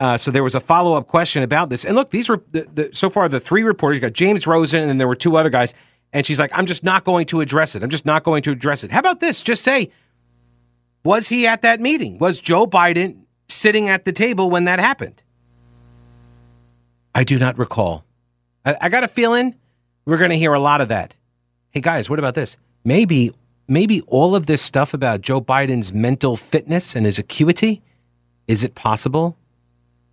uh, 0.00 0.16
so 0.16 0.30
there 0.30 0.42
was 0.42 0.54
a 0.54 0.60
follow 0.60 0.94
up 0.94 1.06
question 1.06 1.42
about 1.42 1.70
this. 1.70 1.84
And 1.84 1.94
look, 1.94 2.10
these 2.10 2.28
were 2.28 2.42
the, 2.48 2.66
the, 2.72 2.90
so 2.92 3.08
far 3.08 3.28
the 3.28 3.40
three 3.40 3.62
reporters. 3.62 4.00
Got 4.00 4.12
James 4.12 4.46
Rosen, 4.46 4.80
and 4.80 4.88
then 4.88 4.98
there 4.98 5.08
were 5.08 5.14
two 5.14 5.36
other 5.36 5.50
guys. 5.50 5.74
And 6.12 6.24
she's 6.24 6.38
like, 6.38 6.50
"I'm 6.56 6.66
just 6.66 6.84
not 6.84 7.04
going 7.04 7.26
to 7.26 7.40
address 7.40 7.74
it. 7.74 7.82
I'm 7.82 7.90
just 7.90 8.06
not 8.06 8.24
going 8.24 8.42
to 8.42 8.50
address 8.50 8.84
it." 8.84 8.90
How 8.90 9.00
about 9.00 9.20
this? 9.20 9.42
Just 9.42 9.62
say, 9.62 9.90
was 11.04 11.28
he 11.28 11.46
at 11.46 11.62
that 11.62 11.80
meeting? 11.80 12.18
Was 12.18 12.40
Joe 12.40 12.66
Biden 12.66 13.24
sitting 13.48 13.88
at 13.88 14.04
the 14.04 14.12
table 14.12 14.48
when 14.48 14.64
that 14.64 14.78
happened? 14.78 15.22
I 17.14 17.24
do 17.24 17.38
not 17.38 17.58
recall. 17.58 18.04
I, 18.64 18.76
I 18.80 18.88
got 18.88 19.04
a 19.04 19.08
feeling 19.08 19.54
we're 20.04 20.18
going 20.18 20.30
to 20.30 20.38
hear 20.38 20.54
a 20.54 20.60
lot 20.60 20.80
of 20.80 20.88
that. 20.88 21.14
Hey 21.70 21.80
guys, 21.80 22.08
what 22.08 22.18
about 22.18 22.34
this? 22.34 22.56
Maybe 22.84 23.32
maybe 23.66 24.00
all 24.02 24.34
of 24.36 24.46
this 24.46 24.62
stuff 24.62 24.94
about 24.94 25.20
Joe 25.20 25.40
Biden's 25.40 25.92
mental 25.92 26.36
fitness 26.36 26.94
and 26.94 27.06
his 27.06 27.18
acuity, 27.18 27.82
is 28.46 28.64
it 28.64 28.74
possible? 28.74 29.36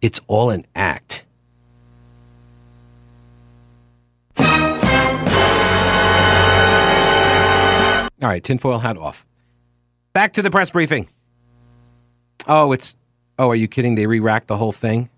It's 0.01 0.19
all 0.27 0.49
an 0.49 0.65
act. 0.75 1.25
All 8.21 8.27
right, 8.27 8.43
tinfoil 8.43 8.79
hat 8.79 8.97
off. 8.97 9.25
Back 10.13 10.33
to 10.33 10.41
the 10.41 10.51
press 10.51 10.69
briefing. 10.69 11.07
Oh, 12.47 12.71
it's. 12.71 12.95
Oh, 13.39 13.49
are 13.49 13.55
you 13.55 13.67
kidding? 13.67 13.95
They 13.95 14.05
re 14.05 14.19
racked 14.19 14.47
the 14.47 14.57
whole 14.57 14.71
thing? 14.71 15.09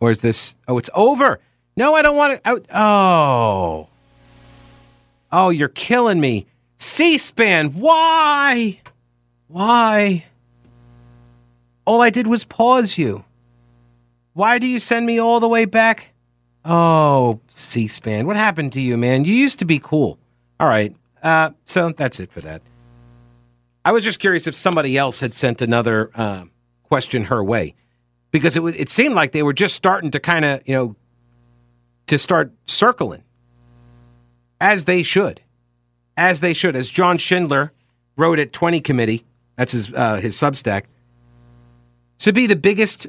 Or 0.00 0.10
is 0.10 0.22
this. 0.22 0.56
Oh, 0.66 0.78
it's 0.78 0.90
over. 0.94 1.38
No, 1.76 1.94
I 1.94 2.02
don't 2.02 2.16
want 2.16 2.42
to. 2.42 2.62
Oh. 2.76 3.88
Oh, 5.30 5.50
you're 5.50 5.68
killing 5.68 6.18
me. 6.18 6.46
C 6.78 7.18
SPAN, 7.18 7.72
why? 7.72 8.80
Why? 9.48 10.26
All 11.84 12.00
I 12.00 12.10
did 12.10 12.26
was 12.26 12.44
pause 12.44 12.96
you. 12.96 13.24
Why 14.32 14.58
do 14.58 14.66
you 14.66 14.78
send 14.78 15.04
me 15.04 15.18
all 15.18 15.40
the 15.40 15.48
way 15.48 15.64
back? 15.64 16.14
Oh, 16.64 17.40
C 17.48 17.88
SPAN, 17.88 18.26
what 18.26 18.36
happened 18.36 18.72
to 18.74 18.80
you, 18.80 18.96
man? 18.96 19.24
You 19.24 19.34
used 19.34 19.58
to 19.58 19.64
be 19.64 19.80
cool. 19.80 20.18
All 20.60 20.68
right. 20.68 20.94
Uh, 21.22 21.50
so 21.64 21.90
that's 21.90 22.20
it 22.20 22.30
for 22.30 22.40
that. 22.42 22.62
I 23.84 23.90
was 23.90 24.04
just 24.04 24.20
curious 24.20 24.46
if 24.46 24.54
somebody 24.54 24.96
else 24.96 25.18
had 25.20 25.34
sent 25.34 25.60
another 25.60 26.10
uh, 26.14 26.44
question 26.84 27.24
her 27.24 27.42
way 27.42 27.74
because 28.30 28.56
it, 28.56 28.62
it 28.62 28.88
seemed 28.90 29.14
like 29.14 29.32
they 29.32 29.42
were 29.42 29.52
just 29.52 29.74
starting 29.74 30.10
to 30.12 30.20
kind 30.20 30.44
of, 30.44 30.60
you 30.66 30.74
know, 30.74 30.96
to 32.06 32.18
start 32.18 32.52
circling 32.66 33.24
as 34.60 34.84
they 34.84 35.02
should, 35.02 35.40
as 36.18 36.40
they 36.40 36.52
should. 36.52 36.76
As 36.76 36.90
John 36.90 37.16
Schindler 37.16 37.72
wrote 38.16 38.38
at 38.38 38.52
20 38.52 38.80
Committee, 38.80 39.24
that's 39.56 39.72
his 39.72 39.94
uh, 39.94 40.16
his 40.16 40.36
Substack, 40.36 40.82
to 42.18 42.32
be 42.32 42.46
the 42.46 42.56
biggest 42.56 43.06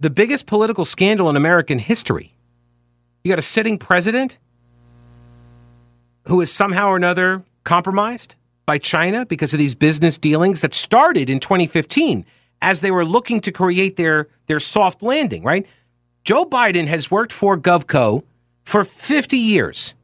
the 0.00 0.08
biggest 0.08 0.46
political 0.46 0.84
scandal 0.84 1.28
in 1.28 1.36
American 1.36 1.78
history. 1.78 2.32
You 3.24 3.30
got 3.30 3.38
a 3.38 3.42
sitting 3.42 3.78
president 3.78 4.38
who 6.28 6.40
is 6.40 6.52
somehow 6.52 6.88
or 6.88 6.96
another 6.96 7.42
compromised 7.64 8.36
by 8.64 8.78
China 8.78 9.26
because 9.26 9.52
of 9.52 9.58
these 9.58 9.74
business 9.74 10.16
dealings 10.16 10.60
that 10.60 10.72
started 10.72 11.28
in 11.28 11.40
2015 11.40 12.24
as 12.62 12.80
they 12.80 12.90
were 12.90 13.04
looking 13.04 13.40
to 13.40 13.50
create 13.50 13.96
their 13.96 14.28
their 14.46 14.60
soft 14.60 15.02
landing, 15.02 15.42
right? 15.42 15.66
Joe 16.22 16.44
Biden 16.44 16.86
has 16.86 17.10
worked 17.10 17.32
for 17.32 17.58
GovCo 17.58 18.22
for 18.64 18.84
50 18.84 19.36
years. 19.36 19.94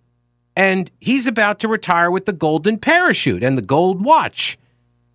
And 0.56 0.90
he's 1.00 1.26
about 1.26 1.58
to 1.60 1.68
retire 1.68 2.10
with 2.10 2.26
the 2.26 2.32
golden 2.32 2.78
parachute 2.78 3.42
and 3.42 3.58
the 3.58 3.62
gold 3.62 4.04
watch 4.04 4.56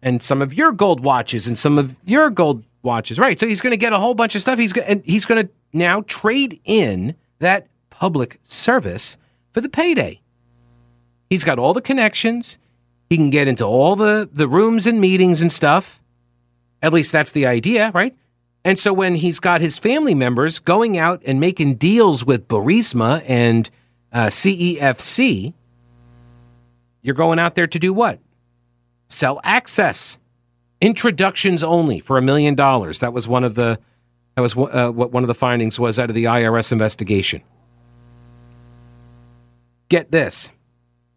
and 0.02 0.22
some 0.22 0.42
of 0.42 0.54
your 0.54 0.72
gold 0.72 1.02
watches 1.02 1.48
and 1.48 1.58
some 1.58 1.78
of 1.78 1.96
your 2.06 2.30
gold 2.30 2.66
watches. 2.82 3.20
Right. 3.20 3.40
So 3.40 3.48
he's 3.48 3.62
going 3.62 3.72
to 3.72 3.78
get 3.78 3.94
a 3.94 4.00
whole 4.00 4.14
bunch 4.14 4.36
of 4.36 4.42
stuff. 4.42 4.60
He's 4.60 4.76
and 4.78 5.04
he's 5.06 5.26
going 5.26 5.46
to 5.46 5.52
now 5.74 6.02
trade 6.02 6.60
in 6.66 7.16
that 7.40 7.68
public 7.90 8.40
service 8.44 9.18
for 9.54 9.62
the 9.62 9.70
payday. 9.70 10.22
He's 11.30 11.44
got 11.44 11.60
all 11.60 11.74
the 11.74 11.82
connections. 11.82 12.58
He 13.10 13.18
can 13.18 13.30
get 13.30 13.48
into 13.48 13.66
all 13.66 13.96
the, 13.96 14.30
the 14.32 14.48
rooms 14.48 14.88
and 14.88 15.00
meetings 15.00 15.42
and 15.42 15.52
stuff. 15.52 16.02
At 16.82 16.94
least 16.94 17.12
that's 17.12 17.32
the 17.32 17.46
idea, 17.46 17.92
right? 17.94 18.16
And 18.64 18.78
so 18.78 18.94
when 18.94 19.16
he's 19.16 19.40
got 19.40 19.62
his 19.62 19.78
family 19.78 20.14
members 20.14 20.60
going 20.60 20.98
out 20.98 21.22
and 21.26 21.40
making 21.40 21.76
deals 21.76 22.26
with 22.26 22.48
Burisma 22.48 23.24
and 23.28 23.70
uh, 24.12 24.28
CEFC, 24.28 25.54
you're 27.02 27.16
going 27.16 27.40
out 27.40 27.56
there 27.56 27.68
to 27.68 27.80
do 27.80 27.94
what? 27.94 28.20
Sell 29.08 29.40
access, 29.44 30.18
introductions 30.82 31.64
only 31.64 32.00
for 32.00 32.18
a 32.18 32.22
million 32.22 32.56
dollars. 32.56 33.00
That 33.00 33.14
was 33.14 33.28
one 33.28 33.44
of 33.44 33.56
the 33.56 33.80
that 34.36 34.42
was 34.42 34.56
uh, 34.56 34.92
what 34.92 35.12
one 35.12 35.24
of 35.24 35.28
the 35.28 35.34
findings 35.34 35.80
was 35.80 36.00
out 36.00 36.10
of 36.10 36.16
the 36.16 36.26
IRS 36.26 36.72
investigation. 36.72 37.42
Get 39.90 40.12
this. 40.12 40.52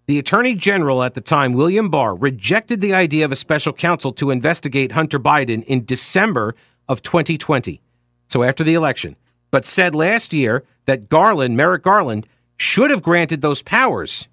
The 0.07 0.19
Attorney 0.19 0.55
General 0.55 1.05
at 1.05 1.15
the 1.15 1.21
time, 1.21 1.53
William 1.53 1.89
Barr, 1.89 2.17
rejected 2.17 2.81
the 2.81 2.95
idea 2.95 3.25
of 3.25 3.31
a 3.31 3.37
special 3.37 3.73
counsel 3.73 4.13
to 4.15 4.31
investigate 4.31 4.93
Hunter 4.93 5.21
Biden 5.21 5.63
in 5.65 5.85
December 5.85 6.55
of 6.89 7.03
2020, 7.03 7.81
so 8.29 8.43
after 8.43 8.65
the 8.65 8.75
election, 8.75 9.17
but 9.51 9.65
said 9.65 9.95
last 9.95 10.33
year 10.33 10.65
that 10.87 11.09
Garland, 11.09 11.57
Merrick 11.57 11.83
Garland, 11.83 12.27
should 12.63 12.91
have 12.91 13.03
granted 13.03 13.41
those 13.41 13.61
powers 13.61 14.29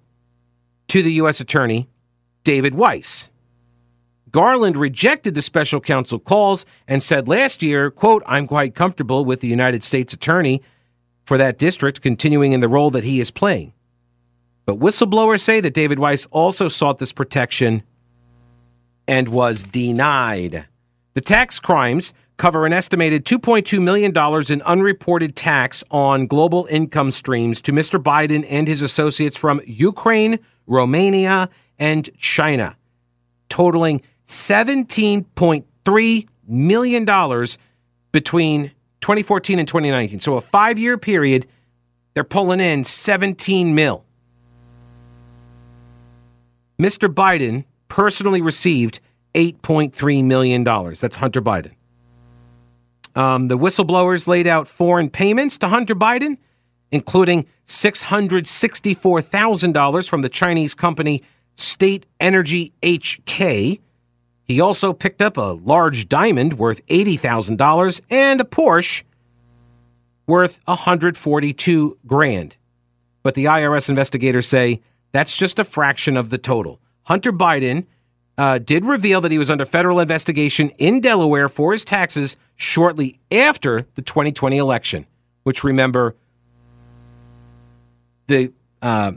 to 0.86 1.02
the 1.02 1.14
U.S. 1.14 1.40
Attorney, 1.40 1.88
David 2.44 2.76
Weiss. 2.76 3.28
Garland 4.30 4.76
rejected 4.76 5.34
the 5.34 5.42
special 5.42 5.80
counsel 5.80 6.20
calls 6.20 6.64
and 6.86 7.02
said 7.02 7.26
last 7.26 7.60
year, 7.60 7.90
quote, 7.90 8.22
I'm 8.26 8.46
quite 8.46 8.76
comfortable 8.76 9.24
with 9.24 9.40
the 9.40 9.48
United 9.48 9.82
States 9.82 10.12
Attorney 10.12 10.62
for 11.24 11.36
that 11.38 11.58
district 11.58 12.02
continuing 12.02 12.52
in 12.52 12.60
the 12.60 12.68
role 12.68 12.90
that 12.90 13.02
he 13.02 13.18
is 13.18 13.32
playing. 13.32 13.72
But 14.64 14.78
whistleblowers 14.78 15.40
say 15.40 15.60
that 15.60 15.74
David 15.74 15.98
Weiss 15.98 16.26
also 16.30 16.68
sought 16.68 16.98
this 16.98 17.12
protection 17.12 17.82
and 19.08 19.28
was 19.28 19.64
denied. 19.64 20.68
The 21.14 21.20
tax 21.20 21.58
crimes 21.58 22.14
cover 22.40 22.64
an 22.64 22.72
estimated 22.72 23.26
$2.2 23.26 23.82
million 23.82 24.12
in 24.50 24.62
unreported 24.62 25.36
tax 25.36 25.84
on 25.90 26.26
global 26.26 26.66
income 26.70 27.10
streams 27.10 27.60
to 27.60 27.70
Mr. 27.70 28.02
Biden 28.02 28.46
and 28.48 28.66
his 28.66 28.80
associates 28.80 29.36
from 29.36 29.60
Ukraine, 29.66 30.38
Romania, 30.66 31.50
and 31.78 32.08
China, 32.16 32.78
totaling 33.50 34.00
$17.3 34.26 36.28
million 36.48 37.04
between 38.10 38.70
2014 39.00 39.58
and 39.58 39.68
2019. 39.68 40.20
So 40.20 40.38
a 40.38 40.40
five 40.40 40.78
year 40.78 40.96
period, 40.96 41.46
they're 42.14 42.24
pulling 42.24 42.60
in 42.60 42.84
17 42.84 43.74
mil. 43.74 44.06
Mr. 46.80 47.12
Biden 47.12 47.66
personally 47.88 48.40
received 48.40 49.00
$8.3 49.34 50.24
million. 50.24 50.64
That's 50.64 51.16
Hunter 51.16 51.42
Biden. 51.42 51.72
Um, 53.14 53.48
the 53.48 53.58
whistleblowers 53.58 54.26
laid 54.26 54.46
out 54.46 54.68
foreign 54.68 55.10
payments 55.10 55.58
to 55.58 55.68
Hunter 55.68 55.94
Biden, 55.94 56.38
including 56.92 57.46
$664,000 57.66 60.08
from 60.08 60.22
the 60.22 60.28
Chinese 60.28 60.74
company 60.74 61.22
State 61.56 62.06
Energy 62.18 62.72
HK. 62.82 63.80
He 64.44 64.60
also 64.60 64.92
picked 64.92 65.22
up 65.22 65.36
a 65.36 65.58
large 65.62 66.08
diamond 66.08 66.58
worth 66.58 66.84
$80,000 66.86 68.00
and 68.10 68.40
a 68.40 68.44
Porsche 68.44 69.04
worth 70.26 70.58
142 70.64 71.98
grand. 72.06 72.56
But 73.22 73.34
the 73.34 73.44
IRS 73.44 73.88
investigators 73.88 74.48
say 74.48 74.80
that's 75.12 75.36
just 75.36 75.58
a 75.58 75.64
fraction 75.64 76.16
of 76.16 76.30
the 76.30 76.38
total. 76.38 76.80
Hunter 77.02 77.32
Biden 77.32 77.86
uh, 78.40 78.56
did 78.56 78.86
reveal 78.86 79.20
that 79.20 79.30
he 79.30 79.38
was 79.38 79.50
under 79.50 79.66
federal 79.66 80.00
investigation 80.00 80.70
in 80.78 80.98
Delaware 80.98 81.46
for 81.46 81.72
his 81.72 81.84
taxes 81.84 82.38
shortly 82.56 83.20
after 83.30 83.86
the 83.96 84.00
2020 84.00 84.56
election, 84.56 85.06
which 85.42 85.62
remember 85.62 86.16
the 88.28 88.50
uh, 88.80 89.12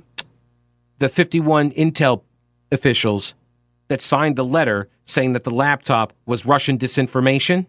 the 0.99 1.07
51 1.07 1.71
Intel 1.71 2.23
officials 2.69 3.33
that 3.87 4.01
signed 4.01 4.35
the 4.35 4.43
letter 4.43 4.89
saying 5.05 5.31
that 5.31 5.45
the 5.45 5.51
laptop 5.51 6.11
was 6.25 6.45
Russian 6.45 6.77
disinformation. 6.77 7.65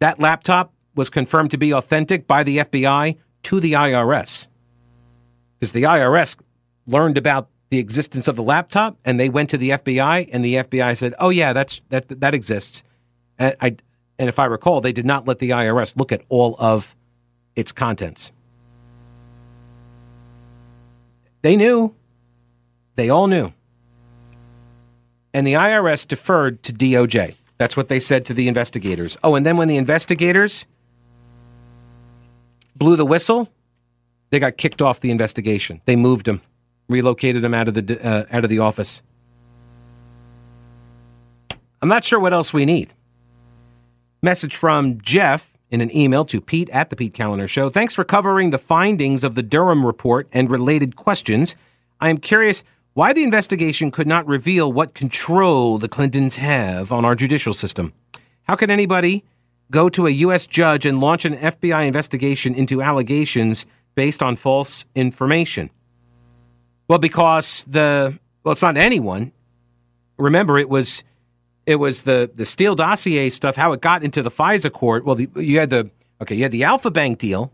That 0.00 0.20
laptop 0.20 0.74
was 0.96 1.08
confirmed 1.08 1.50
to 1.52 1.56
be 1.56 1.72
authentic 1.72 2.26
by 2.26 2.42
the 2.42 2.58
FBI 2.58 3.16
to 3.44 3.58
the 3.58 3.72
IRS. 3.72 4.48
Because 5.58 5.72
the 5.72 5.84
IRS 5.84 6.36
learned 6.86 7.16
about 7.16 7.48
the 7.70 7.78
existence 7.78 8.28
of 8.28 8.36
the 8.36 8.42
laptop 8.42 8.96
and 9.04 9.20
they 9.20 9.28
went 9.28 9.50
to 9.50 9.58
the 9.58 9.70
FBI 9.70 10.28
and 10.32 10.44
the 10.44 10.54
FBI 10.56 10.96
said, 10.96 11.14
"Oh 11.18 11.30
yeah, 11.30 11.52
that's 11.52 11.80
that 11.90 12.08
that 12.20 12.34
exists." 12.34 12.82
And 13.38 13.56
I 13.60 13.76
and 14.18 14.28
if 14.28 14.38
I 14.38 14.46
recall, 14.46 14.80
they 14.80 14.92
did 14.92 15.06
not 15.06 15.28
let 15.28 15.38
the 15.38 15.50
IRS 15.50 15.96
look 15.96 16.12
at 16.12 16.22
all 16.28 16.56
of 16.58 16.96
its 17.54 17.72
contents. 17.72 18.32
They 21.42 21.56
knew. 21.56 21.94
They 22.96 23.10
all 23.10 23.26
knew. 23.26 23.52
And 25.32 25.46
the 25.46 25.52
IRS 25.52 26.06
deferred 26.06 26.62
to 26.64 26.72
DOJ. 26.72 27.36
That's 27.58 27.76
what 27.76 27.88
they 27.88 28.00
said 28.00 28.24
to 28.26 28.34
the 28.34 28.48
investigators. 28.48 29.16
Oh, 29.22 29.34
and 29.34 29.44
then 29.44 29.56
when 29.56 29.68
the 29.68 29.76
investigators 29.76 30.66
blew 32.76 32.96
the 32.96 33.06
whistle, 33.06 33.48
they 34.30 34.38
got 34.38 34.56
kicked 34.56 34.82
off 34.82 35.00
the 35.00 35.10
investigation. 35.10 35.80
They 35.84 35.96
moved 35.96 36.26
him, 36.26 36.40
relocated 36.88 37.44
him 37.44 37.54
out 37.54 37.68
of 37.68 37.74
the 37.74 38.06
uh, 38.06 38.24
out 38.30 38.44
of 38.44 38.50
the 38.50 38.58
office. 38.58 39.02
I'm 41.80 41.88
not 41.88 42.04
sure 42.04 42.18
what 42.18 42.32
else 42.32 42.52
we 42.52 42.64
need. 42.64 42.92
Message 44.20 44.56
from 44.56 45.00
Jeff 45.00 45.56
in 45.70 45.80
an 45.80 45.94
email 45.96 46.24
to 46.24 46.40
Pete 46.40 46.68
at 46.70 46.90
the 46.90 46.96
Pete 46.96 47.14
Kaliner 47.14 47.48
Show. 47.48 47.70
Thanks 47.70 47.94
for 47.94 48.04
covering 48.04 48.50
the 48.50 48.58
findings 48.58 49.22
of 49.22 49.34
the 49.34 49.42
Durham 49.42 49.86
report 49.86 50.28
and 50.32 50.50
related 50.50 50.96
questions. 50.96 51.54
I 52.00 52.08
am 52.08 52.18
curious 52.18 52.64
why 52.94 53.12
the 53.12 53.22
investigation 53.22 53.90
could 53.90 54.06
not 54.06 54.26
reveal 54.26 54.72
what 54.72 54.94
control 54.94 55.78
the 55.78 55.88
Clintons 55.88 56.36
have 56.36 56.90
on 56.90 57.04
our 57.04 57.14
judicial 57.14 57.52
system. 57.52 57.92
How 58.42 58.56
can 58.56 58.70
anybody 58.70 59.24
go 59.70 59.88
to 59.90 60.06
a 60.06 60.10
U.S. 60.10 60.46
judge 60.46 60.86
and 60.86 60.98
launch 60.98 61.24
an 61.24 61.36
FBI 61.36 61.86
investigation 61.86 62.54
into 62.54 62.82
allegations 62.82 63.66
based 63.94 64.22
on 64.22 64.34
false 64.36 64.86
information? 64.94 65.70
Well, 66.88 66.98
because 66.98 67.64
the 67.68 68.18
well, 68.42 68.52
it's 68.52 68.62
not 68.62 68.76
anyone. 68.76 69.32
Remember, 70.16 70.58
it 70.58 70.68
was 70.68 71.04
it 71.66 71.76
was 71.76 72.02
the 72.02 72.30
the 72.34 72.46
Steele 72.46 72.74
dossier 72.74 73.30
stuff. 73.30 73.56
How 73.56 73.72
it 73.72 73.80
got 73.80 74.02
into 74.02 74.22
the 74.22 74.30
FISA 74.30 74.72
court. 74.72 75.04
Well, 75.04 75.16
the, 75.16 75.28
you 75.36 75.58
had 75.58 75.70
the 75.70 75.90
okay, 76.22 76.34
you 76.34 76.42
had 76.42 76.52
the 76.52 76.64
Alpha 76.64 76.90
Bank 76.90 77.18
deal, 77.18 77.52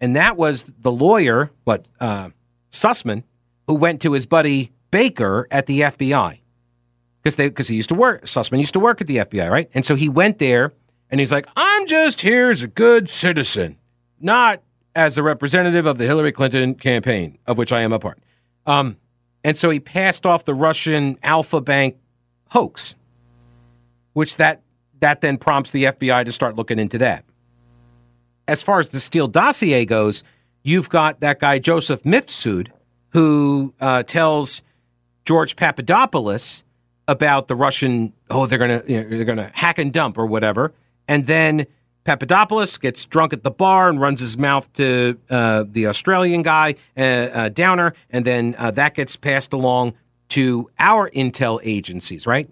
and 0.00 0.16
that 0.16 0.36
was 0.36 0.64
the 0.80 0.90
lawyer, 0.90 1.50
what 1.64 1.86
uh, 2.00 2.30
Sussmann, 2.70 3.24
who 3.66 3.74
went 3.74 4.00
to 4.02 4.12
his 4.12 4.24
buddy 4.26 4.72
Baker 4.90 5.46
at 5.50 5.66
the 5.66 5.80
FBI 5.80 6.40
because 7.22 7.36
they 7.36 7.48
because 7.48 7.68
he 7.68 7.76
used 7.76 7.90
to 7.90 7.94
work. 7.94 8.24
Sussmann 8.24 8.58
used 8.58 8.72
to 8.72 8.80
work 8.80 9.00
at 9.00 9.06
the 9.06 9.18
FBI, 9.18 9.50
right? 9.50 9.70
And 9.74 9.84
so 9.84 9.94
he 9.94 10.08
went 10.08 10.38
there, 10.38 10.72
and 11.10 11.20
he's 11.20 11.30
like, 11.30 11.46
"I'm 11.56 11.86
just 11.86 12.22
here 12.22 12.50
as 12.50 12.62
a 12.62 12.68
good 12.68 13.08
citizen, 13.08 13.76
not 14.18 14.62
as 14.94 15.18
a 15.18 15.22
representative 15.22 15.86
of 15.86 15.98
the 15.98 16.06
Hillary 16.06 16.32
Clinton 16.32 16.74
campaign, 16.74 17.38
of 17.46 17.58
which 17.58 17.72
I 17.72 17.82
am 17.82 17.92
a 17.92 17.98
part." 17.98 18.18
Um, 18.66 18.96
and 19.44 19.56
so 19.56 19.70
he 19.70 19.80
passed 19.80 20.24
off 20.24 20.44
the 20.44 20.54
Russian 20.54 21.18
Alpha 21.22 21.60
Bank 21.60 21.96
hoax, 22.50 22.94
which 24.12 24.36
that 24.36 24.62
that 25.00 25.20
then 25.20 25.36
prompts 25.36 25.72
the 25.72 25.84
FBI 25.84 26.24
to 26.24 26.32
start 26.32 26.54
looking 26.54 26.78
into 26.78 26.96
that. 26.98 27.24
As 28.46 28.62
far 28.62 28.78
as 28.78 28.90
the 28.90 29.00
Steele 29.00 29.26
dossier 29.26 29.84
goes, 29.84 30.22
you've 30.62 30.88
got 30.88 31.20
that 31.20 31.40
guy 31.40 31.58
Joseph 31.58 32.02
Mifsud 32.04 32.68
who 33.10 33.74
uh, 33.80 34.02
tells 34.04 34.62
George 35.24 35.56
Papadopoulos 35.56 36.64
about 37.08 37.48
the 37.48 37.56
Russian. 37.56 38.12
Oh, 38.30 38.46
they're 38.46 38.58
gonna 38.58 38.82
you 38.86 39.02
know, 39.02 39.08
they're 39.08 39.24
gonna 39.24 39.50
hack 39.54 39.78
and 39.78 39.92
dump 39.92 40.18
or 40.18 40.26
whatever, 40.26 40.72
and 41.08 41.26
then 41.26 41.66
Papadopoulos 42.04 42.78
gets 42.78 43.04
drunk 43.06 43.32
at 43.32 43.44
the 43.44 43.50
bar 43.50 43.88
and 43.88 44.00
runs 44.00 44.20
his 44.20 44.36
mouth 44.36 44.72
to 44.74 45.18
uh, 45.30 45.64
the 45.66 45.86
Australian 45.86 46.42
guy, 46.42 46.74
uh, 46.96 47.00
uh, 47.00 47.48
Downer, 47.48 47.94
and 48.10 48.24
then 48.24 48.56
uh, 48.58 48.70
that 48.72 48.94
gets 48.94 49.14
passed 49.16 49.52
along 49.52 49.94
to 50.30 50.70
our 50.78 51.10
intel 51.10 51.60
agencies, 51.62 52.26
right? 52.26 52.50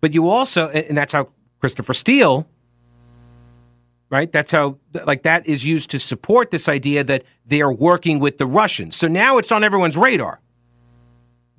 But 0.00 0.12
you 0.12 0.28
also, 0.28 0.68
and 0.68 0.96
that's 0.96 1.12
how 1.12 1.30
Christopher 1.60 1.94
Steele, 1.94 2.46
right? 4.10 4.30
That's 4.30 4.52
how, 4.52 4.78
like, 5.04 5.22
that 5.22 5.46
is 5.46 5.64
used 5.64 5.90
to 5.90 5.98
support 5.98 6.50
this 6.50 6.68
idea 6.68 7.04
that 7.04 7.24
they're 7.46 7.72
working 7.72 8.18
with 8.18 8.38
the 8.38 8.46
Russians. 8.46 8.96
So 8.96 9.08
now 9.08 9.38
it's 9.38 9.52
on 9.52 9.64
everyone's 9.64 9.96
radar. 9.96 10.40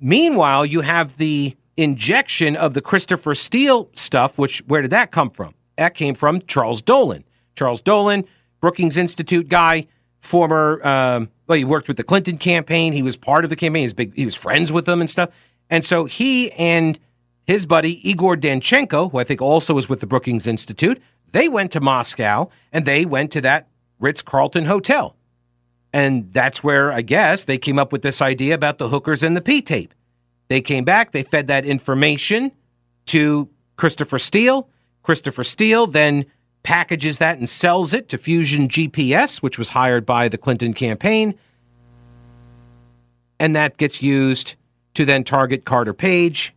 Meanwhile, 0.00 0.66
you 0.66 0.80
have 0.82 1.16
the 1.16 1.56
injection 1.76 2.56
of 2.56 2.74
the 2.74 2.80
Christopher 2.80 3.34
Steele 3.34 3.90
stuff, 3.94 4.38
which, 4.38 4.60
where 4.66 4.82
did 4.82 4.90
that 4.90 5.10
come 5.10 5.30
from? 5.30 5.54
That 5.80 5.94
came 5.94 6.14
from 6.14 6.42
Charles 6.42 6.82
Dolan. 6.82 7.24
Charles 7.56 7.80
Dolan, 7.80 8.26
Brookings 8.60 8.98
Institute 8.98 9.48
guy, 9.48 9.86
former, 10.18 10.86
um, 10.86 11.30
well, 11.46 11.56
he 11.56 11.64
worked 11.64 11.88
with 11.88 11.96
the 11.96 12.04
Clinton 12.04 12.36
campaign. 12.36 12.92
He 12.92 13.00
was 13.00 13.16
part 13.16 13.44
of 13.44 13.50
the 13.50 13.56
campaign. 13.56 13.80
He 13.80 13.86
was, 13.86 13.94
big, 13.94 14.14
he 14.14 14.26
was 14.26 14.36
friends 14.36 14.70
with 14.70 14.84
them 14.84 15.00
and 15.00 15.08
stuff. 15.08 15.30
And 15.70 15.82
so 15.82 16.04
he 16.04 16.52
and 16.52 16.98
his 17.46 17.64
buddy 17.64 18.06
Igor 18.06 18.36
Danchenko, 18.36 19.10
who 19.10 19.18
I 19.20 19.24
think 19.24 19.40
also 19.40 19.72
was 19.72 19.88
with 19.88 20.00
the 20.00 20.06
Brookings 20.06 20.46
Institute, 20.46 21.00
they 21.32 21.48
went 21.48 21.72
to 21.72 21.80
Moscow 21.80 22.50
and 22.70 22.84
they 22.84 23.06
went 23.06 23.32
to 23.32 23.40
that 23.40 23.66
Ritz 23.98 24.20
Carlton 24.20 24.66
hotel. 24.66 25.16
And 25.94 26.30
that's 26.30 26.62
where 26.62 26.92
I 26.92 27.00
guess 27.00 27.44
they 27.44 27.56
came 27.56 27.78
up 27.78 27.90
with 27.90 28.02
this 28.02 28.20
idea 28.20 28.54
about 28.54 28.76
the 28.76 28.90
hookers 28.90 29.22
and 29.22 29.34
the 29.34 29.40
P 29.40 29.62
tape. 29.62 29.94
They 30.48 30.60
came 30.60 30.84
back, 30.84 31.12
they 31.12 31.22
fed 31.22 31.46
that 31.46 31.64
information 31.64 32.52
to 33.06 33.48
Christopher 33.76 34.18
Steele. 34.18 34.68
Christopher 35.02 35.44
Steele 35.44 35.86
then 35.86 36.26
packages 36.62 37.18
that 37.18 37.38
and 37.38 37.48
sells 37.48 37.94
it 37.94 38.08
to 38.10 38.18
Fusion 38.18 38.68
GPS, 38.68 39.38
which 39.38 39.58
was 39.58 39.70
hired 39.70 40.04
by 40.04 40.28
the 40.28 40.38
Clinton 40.38 40.72
campaign. 40.72 41.34
And 43.38 43.56
that 43.56 43.78
gets 43.78 44.02
used 44.02 44.56
to 44.94 45.04
then 45.04 45.24
target 45.24 45.64
Carter 45.64 45.94
Page 45.94 46.54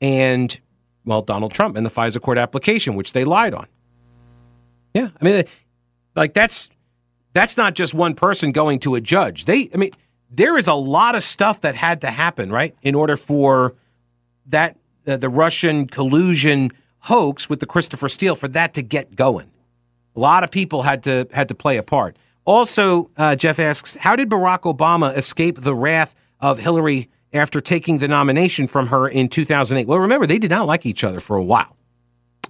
and, 0.00 0.58
well, 1.04 1.22
Donald 1.22 1.52
Trump 1.52 1.76
and 1.76 1.84
the 1.84 1.90
FISA 1.90 2.20
court 2.20 2.38
application, 2.38 2.94
which 2.94 3.12
they 3.12 3.24
lied 3.24 3.52
on. 3.52 3.66
Yeah. 4.94 5.08
I 5.20 5.24
mean, 5.24 5.44
like 6.14 6.34
that's 6.34 6.68
that's 7.32 7.56
not 7.56 7.74
just 7.74 7.94
one 7.94 8.14
person 8.14 8.52
going 8.52 8.78
to 8.80 8.94
a 8.94 9.00
judge. 9.00 9.46
They, 9.46 9.70
I 9.72 9.78
mean, 9.78 9.92
there 10.30 10.56
is 10.58 10.66
a 10.66 10.74
lot 10.74 11.14
of 11.14 11.22
stuff 11.22 11.62
that 11.62 11.74
had 11.74 12.02
to 12.02 12.10
happen, 12.10 12.50
right, 12.50 12.74
in 12.82 12.94
order 12.94 13.16
for 13.16 13.74
that 14.46 14.76
uh, 15.06 15.16
the 15.16 15.28
Russian 15.28 15.86
collusion 15.86 16.70
hoax 17.02 17.48
with 17.48 17.60
the 17.60 17.66
Christopher 17.66 18.08
Steele 18.08 18.36
for 18.36 18.48
that 18.48 18.74
to 18.74 18.82
get 18.82 19.16
going. 19.16 19.50
A 20.14 20.20
lot 20.20 20.44
of 20.44 20.50
people 20.50 20.82
had 20.82 21.02
to 21.04 21.26
had 21.32 21.48
to 21.48 21.54
play 21.54 21.76
a 21.76 21.82
part. 21.82 22.16
Also, 22.44 23.10
uh, 23.16 23.36
Jeff 23.36 23.58
asks, 23.58 23.96
how 23.96 24.16
did 24.16 24.28
Barack 24.28 24.62
Obama 24.62 25.16
escape 25.16 25.60
the 25.60 25.74
wrath 25.74 26.14
of 26.40 26.58
Hillary 26.58 27.08
after 27.32 27.60
taking 27.60 27.98
the 27.98 28.08
nomination 28.08 28.66
from 28.66 28.88
her 28.88 29.08
in 29.08 29.28
2008? 29.28 29.86
Well, 29.86 29.98
remember 29.98 30.26
they 30.26 30.38
did 30.38 30.50
not 30.50 30.66
like 30.66 30.84
each 30.84 31.04
other 31.04 31.20
for 31.20 31.36
a 31.36 31.42
while, 31.42 31.76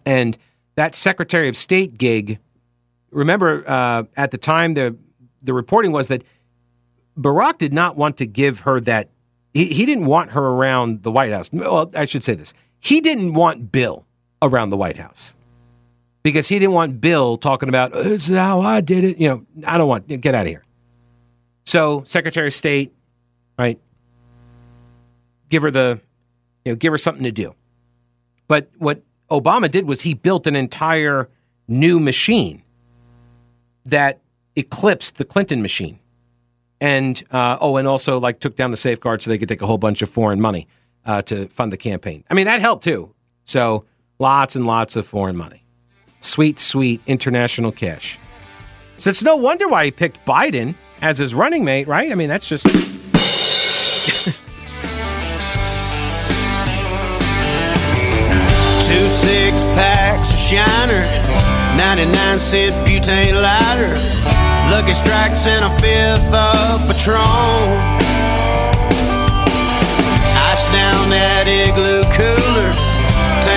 and 0.04 0.36
that 0.74 0.94
Secretary 0.94 1.48
of 1.48 1.56
State 1.56 1.98
gig. 1.98 2.38
Remember, 3.10 3.62
uh, 3.68 4.04
at 4.16 4.30
the 4.30 4.38
time 4.38 4.74
the 4.74 4.96
the 5.42 5.52
reporting 5.52 5.92
was 5.92 6.08
that 6.08 6.24
Barack 7.18 7.58
did 7.58 7.72
not 7.72 7.96
want 7.96 8.16
to 8.18 8.26
give 8.26 8.60
her 8.60 8.80
that. 8.80 9.10
He, 9.52 9.66
he 9.66 9.84
didn't 9.84 10.06
want 10.06 10.30
her 10.30 10.42
around 10.42 11.02
the 11.02 11.12
White 11.12 11.30
House. 11.30 11.50
Well, 11.52 11.90
I 11.94 12.06
should 12.06 12.24
say 12.24 12.34
this. 12.34 12.54
He 12.80 13.02
didn't 13.02 13.34
want 13.34 13.70
Bill 13.70 14.06
around 14.42 14.70
the 14.70 14.76
White 14.76 14.98
House 14.98 15.34
because 16.22 16.48
he 16.48 16.58
didn't 16.58 16.74
want 16.74 17.00
Bill 17.00 17.38
talking 17.38 17.70
about 17.70 17.92
this 17.92 18.28
is 18.28 18.36
how 18.36 18.60
I 18.60 18.82
did 18.82 19.04
it. 19.04 19.18
You 19.18 19.28
know, 19.28 19.46
I 19.66 19.78
don't 19.78 19.88
want 19.88 20.08
get 20.08 20.34
out 20.34 20.42
of 20.42 20.48
here. 20.48 20.64
So 21.64 22.02
Secretary 22.04 22.48
of 22.48 22.52
State, 22.52 22.92
right? 23.58 23.80
Give 25.48 25.62
her 25.62 25.70
the, 25.70 26.00
you 26.64 26.72
know, 26.72 26.76
give 26.76 26.92
her 26.92 26.98
something 26.98 27.24
to 27.24 27.32
do. 27.32 27.54
But 28.48 28.70
what 28.78 29.02
Obama 29.30 29.70
did 29.70 29.86
was 29.86 30.02
he 30.02 30.14
built 30.14 30.46
an 30.46 30.56
entire 30.56 31.30
new 31.68 32.00
machine 32.00 32.62
that 33.86 34.20
eclipsed 34.56 35.16
the 35.16 35.24
Clinton 35.24 35.62
machine. 35.62 35.98
and 36.82 37.22
uh, 37.30 37.56
oh, 37.60 37.76
and 37.76 37.86
also 37.86 38.18
like 38.18 38.40
took 38.40 38.56
down 38.56 38.72
the 38.72 38.76
safeguard 38.76 39.22
so 39.22 39.30
they 39.30 39.38
could 39.38 39.48
take 39.48 39.62
a 39.62 39.66
whole 39.66 39.78
bunch 39.78 40.02
of 40.02 40.10
foreign 40.10 40.40
money 40.40 40.66
uh, 41.06 41.22
to 41.22 41.46
fund 41.46 41.72
the 41.72 41.76
campaign. 41.76 42.24
I 42.28 42.34
mean, 42.34 42.46
that 42.46 42.60
helped 42.60 42.82
too. 42.82 43.14
So 43.44 43.84
lots 44.22 44.54
and 44.54 44.66
lots 44.66 44.94
of 44.94 45.04
foreign 45.04 45.36
money, 45.36 45.64
sweet, 46.20 46.58
sweet 46.58 47.02
international 47.06 47.72
cash. 47.72 48.18
So 48.96 49.10
it's 49.10 49.22
no 49.22 49.34
wonder 49.34 49.66
why 49.66 49.86
he 49.86 49.90
picked 49.90 50.24
Biden 50.24 50.76
as 51.02 51.18
his 51.18 51.34
running 51.34 51.64
mate, 51.64 51.88
right? 51.88 52.10
I 52.10 52.14
mean, 52.14 52.28
that's 52.28 52.48
just. 52.48 52.64
Two 52.66 52.70
six 59.08 59.62
packs 59.74 60.30
of 60.32 60.38
Shiner, 60.38 61.02
99 61.76 62.38
cent 62.38 62.74
butane 62.86 63.42
lighter, 63.42 63.94
Lucky 64.70 64.92
Strikes 64.92 65.46
and 65.48 65.64
a 65.64 65.70
fifth 65.80 66.32
of 66.32 66.86
Patron. 66.86 68.01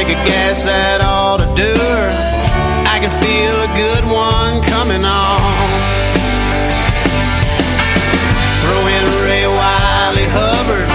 Tank 0.05 0.19
of 0.19 0.25
gas 0.27 0.65
that 0.65 1.01
ought 1.01 1.41
to 1.41 1.49
do 1.57 1.65
her. 1.65 2.09
I 2.85 3.01
can 3.01 3.09
feel 3.09 3.57
a 3.57 3.69
good 3.73 4.05
one 4.05 4.61
coming 4.61 5.01
on. 5.01 5.41
Throw 8.61 8.85
in 8.85 9.05
Ray 9.25 9.49
Wylie 9.49 10.29
Hubbard, 10.29 10.85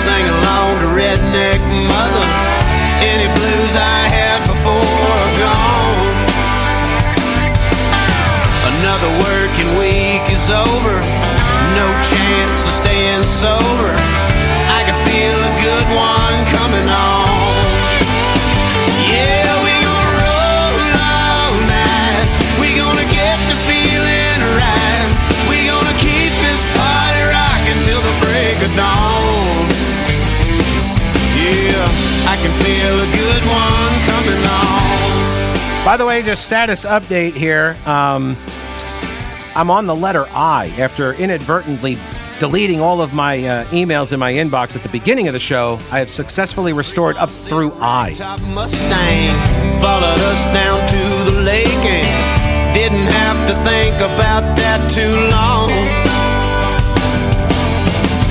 sing 0.00 0.24
along 0.24 0.80
to 0.80 0.88
Redneck 0.96 1.60
Mother. 1.92 2.26
Any 3.04 3.28
blues 3.36 3.74
I 3.76 4.08
had 4.08 4.40
before 4.48 4.96
are 5.12 5.34
gone. 5.44 6.16
Another 8.80 9.12
working 9.28 9.76
week 9.76 10.24
is 10.32 10.48
over. 10.48 10.96
No 11.76 11.86
chance 12.00 12.58
of 12.64 12.72
staying 12.80 13.24
sober. 13.28 13.77
I 32.28 32.36
can 32.36 32.52
feel 32.62 32.94
a 33.00 33.08
good 33.16 33.42
one 33.48 33.92
coming 34.04 34.42
on. 34.46 35.84
By 35.84 35.96
the 35.96 36.04
way, 36.04 36.22
just 36.22 36.44
status 36.44 36.84
update 36.84 37.34
here. 37.34 37.76
Um, 37.86 38.36
I'm 39.54 39.70
on 39.70 39.86
the 39.86 39.96
letter 39.96 40.26
I 40.30 40.68
after 40.78 41.14
inadvertently 41.14 41.96
deleting 42.38 42.80
all 42.80 43.00
of 43.00 43.12
my 43.14 43.38
uh, 43.44 43.64
emails 43.66 44.12
in 44.12 44.20
my 44.20 44.32
inbox 44.32 44.76
at 44.76 44.82
the 44.82 44.88
beginning 44.90 45.26
of 45.26 45.32
the 45.32 45.40
show. 45.40 45.78
I 45.90 45.98
have 45.98 46.10
successfully 46.10 46.72
restored 46.72 47.16
up 47.16 47.30
through 47.30 47.72
I. 47.80 48.12
Top 48.12 48.40
Mustang 48.42 49.34
followed 49.80 50.20
us 50.20 50.44
down 50.52 50.86
to 50.88 51.30
the 51.30 51.40
lake 51.40 51.66
and 51.66 52.74
didn't 52.74 53.10
have 53.10 53.48
to 53.48 53.54
think 53.64 53.96
about 53.96 54.44
that 54.56 54.80
too 54.92 55.16
long. 55.32 55.68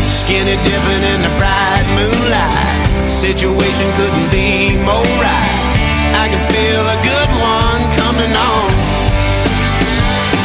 Skinny 0.10 0.56
dipping 0.64 1.04
in 1.04 1.22
the 1.22 1.32
bright 1.40 1.88
moonlight, 1.96 2.77
situation 3.06 3.88
couldn't 3.94 4.30
be 4.32 4.74
more 4.82 5.06
right. 5.22 5.68
I 6.18 6.26
can 6.32 6.42
feel 6.50 6.84
a 6.88 6.98
good 7.06 7.30
one 7.38 7.82
coming 7.94 8.34
on. 8.34 8.70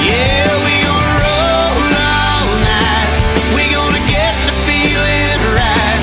Yeah, 0.02 0.46
we 0.66 0.74
gonna 0.84 1.14
roll 1.22 1.86
all 1.96 2.48
night. 2.60 3.10
We 3.56 3.64
gonna 3.72 4.04
get 4.10 4.34
the 4.48 4.54
feeling 4.68 5.40
right. 5.56 6.00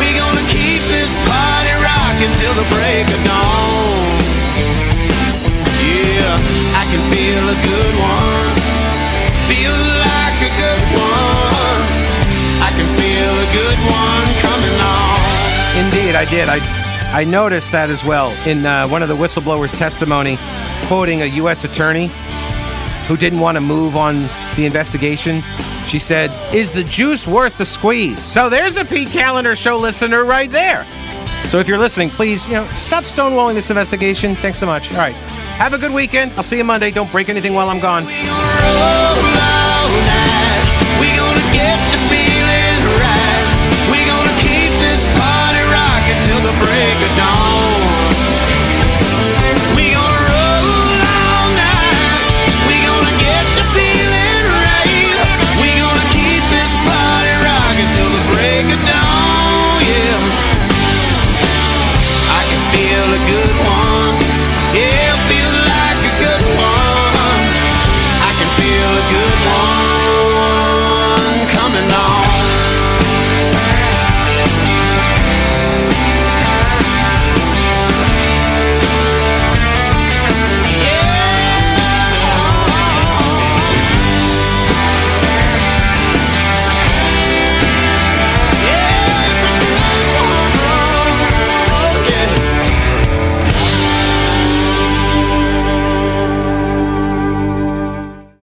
We 0.00 0.06
gonna 0.18 0.46
keep 0.50 0.82
this 0.90 1.12
party 1.30 1.74
rocking 1.78 2.32
till 2.40 2.54
the 2.58 2.66
break 2.74 3.06
of 3.06 3.20
dawn. 3.22 4.18
Yeah, 5.84 6.80
I 6.80 6.84
can 6.90 7.02
feel 7.12 7.44
a 7.46 7.58
good 7.62 7.94
one. 8.00 8.50
Feel 9.50 9.78
like 10.08 10.38
a 10.40 10.52
good 10.62 10.82
one. 10.96 11.82
I 12.66 12.70
can 12.74 12.88
feel 12.98 13.32
a 13.36 13.48
good 13.52 13.78
one. 13.90 14.41
Indeed, 15.74 16.14
I 16.14 16.26
did. 16.28 16.48
I 16.48 16.58
I 17.12 17.24
noticed 17.24 17.72
that 17.72 17.90
as 17.90 18.04
well 18.04 18.30
in 18.46 18.64
uh, 18.64 18.88
one 18.88 19.02
of 19.02 19.08
the 19.08 19.16
whistleblowers' 19.16 19.76
testimony, 19.76 20.38
quoting 20.86 21.22
a 21.22 21.26
U.S. 21.42 21.64
attorney 21.64 22.10
who 23.06 23.16
didn't 23.16 23.40
want 23.40 23.56
to 23.56 23.60
move 23.60 23.96
on 23.96 24.28
the 24.56 24.64
investigation. 24.64 25.42
She 25.86 25.98
said, 25.98 26.30
"Is 26.54 26.72
the 26.72 26.84
juice 26.84 27.26
worth 27.26 27.56
the 27.58 27.66
squeeze?" 27.66 28.22
So 28.22 28.48
there's 28.48 28.76
a 28.76 28.84
Pete 28.84 29.08
Kaliner 29.08 29.56
show 29.56 29.78
listener 29.78 30.24
right 30.24 30.50
there. 30.50 30.86
So 31.48 31.58
if 31.58 31.68
you're 31.68 31.78
listening, 31.78 32.10
please, 32.10 32.46
you 32.46 32.54
know, 32.54 32.66
stop 32.76 33.04
stonewalling 33.04 33.54
this 33.54 33.70
investigation. 33.70 34.36
Thanks 34.36 34.58
so 34.58 34.66
much. 34.66 34.92
All 34.92 34.98
right, 34.98 35.14
have 35.56 35.72
a 35.74 35.78
good 35.78 35.92
weekend. 35.92 36.32
I'll 36.32 36.42
see 36.42 36.56
you 36.58 36.64
Monday. 36.64 36.90
Don't 36.90 37.10
break 37.10 37.28
anything 37.28 37.54
while 37.54 37.68
I'm 37.68 37.80
gone. 37.80 38.04